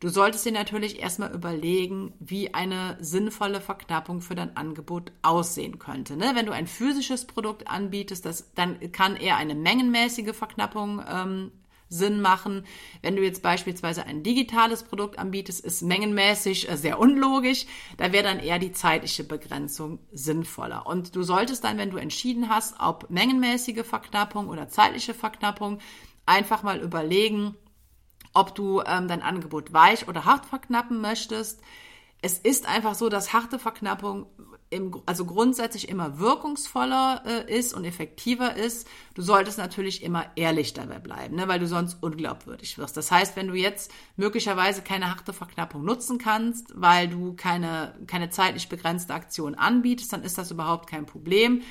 Du 0.00 0.08
solltest 0.08 0.46
dir 0.46 0.52
natürlich 0.52 0.98
erstmal 0.98 1.30
überlegen, 1.30 2.14
wie 2.20 2.54
eine 2.54 2.96
sinnvolle 3.00 3.60
Verknappung 3.60 4.22
für 4.22 4.34
dein 4.34 4.56
Angebot 4.56 5.12
aussehen 5.20 5.78
könnte. 5.78 6.16
Ne? 6.16 6.32
Wenn 6.34 6.46
du 6.46 6.52
ein 6.52 6.66
physisches 6.66 7.26
Produkt 7.26 7.68
anbietest, 7.68 8.24
das, 8.24 8.50
dann 8.54 8.92
kann 8.92 9.16
eher 9.16 9.36
eine 9.36 9.54
mengenmäßige 9.54 10.34
Verknappung 10.34 11.02
ähm, 11.06 11.52
Sinn 11.90 12.22
machen. 12.22 12.64
Wenn 13.02 13.16
du 13.16 13.22
jetzt 13.22 13.42
beispielsweise 13.42 14.06
ein 14.06 14.22
digitales 14.22 14.84
Produkt 14.84 15.18
anbietest, 15.18 15.62
ist 15.62 15.82
mengenmäßig 15.82 16.70
äh, 16.70 16.76
sehr 16.76 16.98
unlogisch. 16.98 17.66
Da 17.98 18.12
wäre 18.12 18.24
dann 18.24 18.38
eher 18.38 18.58
die 18.58 18.72
zeitliche 18.72 19.24
Begrenzung 19.24 19.98
sinnvoller. 20.12 20.86
Und 20.86 21.14
du 21.14 21.22
solltest 21.22 21.64
dann, 21.64 21.76
wenn 21.76 21.90
du 21.90 21.98
entschieden 21.98 22.48
hast, 22.48 22.76
ob 22.80 23.10
mengenmäßige 23.10 23.84
Verknappung 23.84 24.48
oder 24.48 24.68
zeitliche 24.68 25.12
Verknappung, 25.12 25.80
einfach 26.26 26.62
mal 26.62 26.80
überlegen, 26.80 27.56
ob 28.32 28.54
du 28.54 28.80
ähm, 28.86 29.08
dein 29.08 29.22
Angebot 29.22 29.72
weich 29.72 30.06
oder 30.06 30.24
hart 30.24 30.46
verknappen 30.46 31.00
möchtest. 31.00 31.60
Es 32.22 32.38
ist 32.38 32.68
einfach 32.68 32.94
so, 32.94 33.08
dass 33.08 33.32
harte 33.32 33.58
Verknappung 33.58 34.26
im, 34.70 35.02
also 35.04 35.24
grundsätzlich 35.24 35.88
immer 35.88 36.20
wirkungsvoller 36.20 37.24
äh, 37.26 37.58
ist 37.58 37.74
und 37.74 37.84
effektiver 37.84 38.54
ist. 38.54 38.86
Du 39.14 39.22
solltest 39.22 39.58
natürlich 39.58 40.02
immer 40.04 40.26
ehrlich 40.36 40.72
dabei 40.72 41.00
bleiben, 41.00 41.34
ne, 41.34 41.48
weil 41.48 41.58
du 41.58 41.66
sonst 41.66 42.00
unglaubwürdig 42.00 42.78
wirst. 42.78 42.96
Das 42.96 43.10
heißt, 43.10 43.34
wenn 43.34 43.48
du 43.48 43.54
jetzt 43.54 43.90
möglicherweise 44.16 44.82
keine 44.82 45.10
harte 45.10 45.32
Verknappung 45.32 45.84
nutzen 45.84 46.18
kannst, 46.18 46.72
weil 46.74 47.08
du 47.08 47.34
keine, 47.34 47.98
keine 48.06 48.30
zeitlich 48.30 48.68
begrenzte 48.68 49.12
Aktion 49.12 49.56
anbietest, 49.56 50.12
dann 50.12 50.22
ist 50.22 50.38
das 50.38 50.52
überhaupt 50.52 50.88
kein 50.88 51.04
Problem. 51.04 51.62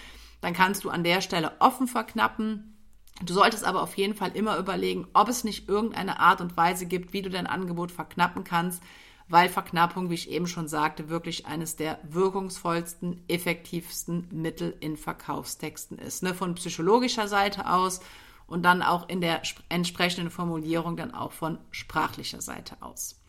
Dann 0.42 0.54
kannst 0.54 0.84
du 0.84 0.90
an 0.90 1.06
der 1.06 1.22
Stelle 1.22 1.54
offen 1.60 1.88
verknappen. 1.88 2.78
Du 3.24 3.34
solltest 3.34 3.64
aber 3.64 3.82
auf 3.82 3.98
jeden 3.98 4.16
Fall 4.16 4.32
immer 4.36 4.58
überlegen, 4.58 5.08
ob 5.14 5.30
es 5.30 5.46
nicht 5.46 5.70
irgendeine 5.70 6.20
Art 6.20 6.42
und 6.42 6.58
Weise 6.58 6.86
gibt, 6.86 7.14
wie 7.14 7.22
du 7.22 7.30
dein 7.30 7.48
Angebot 7.48 7.92
verknappen 7.92 8.44
kannst, 8.44 8.82
weil 9.30 9.48
Verknappung, 9.48 10.10
wie 10.10 10.16
ich 10.16 10.30
eben 10.30 10.48
schon 10.48 10.68
sagte, 10.68 11.08
wirklich 11.08 11.46
eines 11.46 11.76
der 11.76 12.00
wirkungsvollsten, 12.04 13.24
effektivsten 13.28 14.28
Mittel 14.32 14.76
in 14.80 14.98
Verkaufstexten 14.98 16.00
ist. 16.00 16.24
Ne? 16.24 16.34
Von 16.34 16.56
psychologischer 16.56 17.28
Seite 17.28 17.70
aus 17.70 18.02
und 18.48 18.64
dann 18.64 18.82
auch 18.82 19.08
in 19.08 19.22
der 19.22 19.44
entsprechenden 19.70 20.32
Formulierung 20.32 20.98
dann 20.98 21.14
auch 21.14 21.32
von 21.32 21.60
sprachlicher 21.70 22.42
Seite 22.42 22.78
aus. 22.82 23.22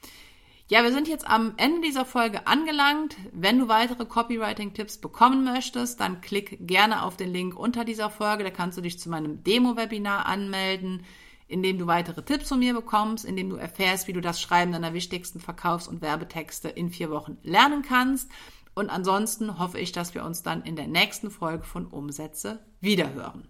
Ja, 0.68 0.84
wir 0.84 0.92
sind 0.92 1.08
jetzt 1.08 1.26
am 1.26 1.54
Ende 1.56 1.80
dieser 1.80 2.04
Folge 2.04 2.46
angelangt. 2.46 3.16
Wenn 3.32 3.58
du 3.58 3.68
weitere 3.68 4.06
Copywriting-Tipps 4.06 4.98
bekommen 4.98 5.44
möchtest, 5.44 6.00
dann 6.00 6.20
klick 6.20 6.58
gerne 6.60 7.02
auf 7.02 7.16
den 7.16 7.32
Link 7.32 7.58
unter 7.58 7.84
dieser 7.84 8.08
Folge. 8.08 8.44
Da 8.44 8.50
kannst 8.50 8.78
du 8.78 8.82
dich 8.82 8.98
zu 8.98 9.10
meinem 9.10 9.42
Demo-Webinar 9.42 10.26
anmelden 10.26 11.04
indem 11.50 11.78
du 11.78 11.86
weitere 11.86 12.22
Tipps 12.22 12.48
von 12.48 12.60
mir 12.60 12.72
bekommst, 12.72 13.24
indem 13.24 13.50
du 13.50 13.56
erfährst, 13.56 14.08
wie 14.08 14.12
du 14.12 14.20
das 14.20 14.40
Schreiben 14.40 14.72
deiner 14.72 14.94
wichtigsten 14.94 15.40
Verkaufs- 15.40 15.88
und 15.88 16.00
Werbetexte 16.00 16.68
in 16.68 16.90
vier 16.90 17.10
Wochen 17.10 17.38
lernen 17.42 17.82
kannst. 17.82 18.30
Und 18.74 18.88
ansonsten 18.88 19.58
hoffe 19.58 19.78
ich, 19.78 19.92
dass 19.92 20.14
wir 20.14 20.24
uns 20.24 20.42
dann 20.42 20.62
in 20.62 20.76
der 20.76 20.86
nächsten 20.86 21.30
Folge 21.30 21.64
von 21.64 21.86
Umsätze 21.86 22.64
wiederhören. 22.80 23.48